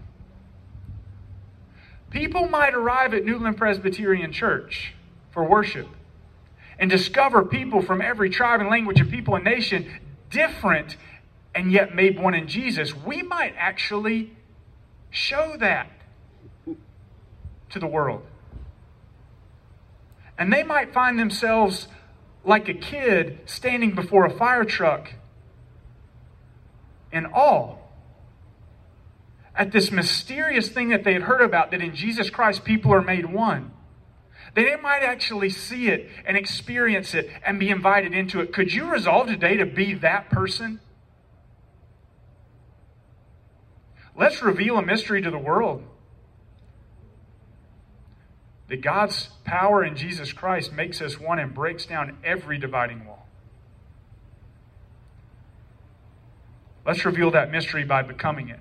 People 2.12 2.46
might 2.46 2.75
arrive 2.75 3.14
at 3.14 3.25
Newland 3.25 3.57
Presbyterian 3.57 4.33
Church 4.33 4.92
for 5.31 5.42
worship 5.44 5.88
and 6.79 6.90
discover 6.90 7.42
people 7.42 7.81
from 7.81 8.03
every 8.03 8.29
tribe 8.29 8.61
and 8.61 8.68
language 8.68 9.01
and 9.01 9.11
people 9.11 9.35
and 9.35 9.44
nation 9.44 9.90
different 10.29 10.98
and 11.55 11.72
yet 11.72 11.94
made 11.94 12.20
one 12.20 12.35
in 12.35 12.46
Jesus. 12.46 12.94
We 12.94 13.22
might 13.22 13.55
actually 13.57 14.37
show 15.11 15.57
that 15.59 15.90
to 17.70 17.79
the 17.79 17.87
world. 17.87 18.22
And 20.37 20.53
they 20.53 20.62
might 20.62 20.92
find 20.92 21.18
themselves 21.18 21.88
like 22.44 22.68
a 22.68 22.75
kid 22.75 23.38
standing 23.46 23.94
before 23.94 24.27
a 24.27 24.31
fire 24.31 24.64
truck 24.64 25.14
in 27.11 27.25
awe 27.27 27.77
at 29.55 29.73
this 29.73 29.91
mysterious 29.91 30.69
thing 30.69 30.88
that 30.88 31.05
they 31.05 31.12
had 31.12 31.23
heard 31.23 31.43
about 31.43 31.71
that 31.71 31.81
in 31.81 31.95
Jesus 31.95 32.31
Christ 32.31 32.65
people 32.65 32.93
are 32.93 33.03
made 33.03 33.27
one. 33.27 33.73
That 34.55 34.62
They 34.62 34.77
might 34.77 35.03
actually 35.03 35.51
see 35.51 35.88
it 35.88 36.09
and 36.27 36.37
experience 36.37 37.15
it 37.15 37.31
and 37.45 37.59
be 37.59 37.71
invited 37.71 38.15
into 38.15 38.41
it. 38.41 38.53
Could 38.53 38.73
you 38.73 38.91
resolve 38.91 39.27
today 39.27 39.57
to 39.57 39.67
be 39.67 39.95
that 39.95 40.31
person? 40.31 40.81
Let's 44.17 44.43
reveal 44.43 44.77
a 44.77 44.83
mystery 44.83 45.23
to 45.23 45.31
the 45.31 45.38
world 45.38 45.85
that 48.69 48.81
God's 48.81 49.29
power 49.45 49.85
in 49.85 49.97
Jesus 49.97 50.33
Christ 50.33 50.73
makes 50.73 51.01
us 51.03 51.19
one 51.19 51.38
and 51.38 51.53
breaks 51.53 51.85
down 51.87 52.19
every 52.25 52.59
dividing 52.59 53.05
wall. 53.05 53.27
Let's 56.87 57.05
reveal 57.05 57.31
that 57.33 57.51
mystery 57.51 57.85
by 57.85 58.03
becoming 58.03 58.49
it. 58.49 58.61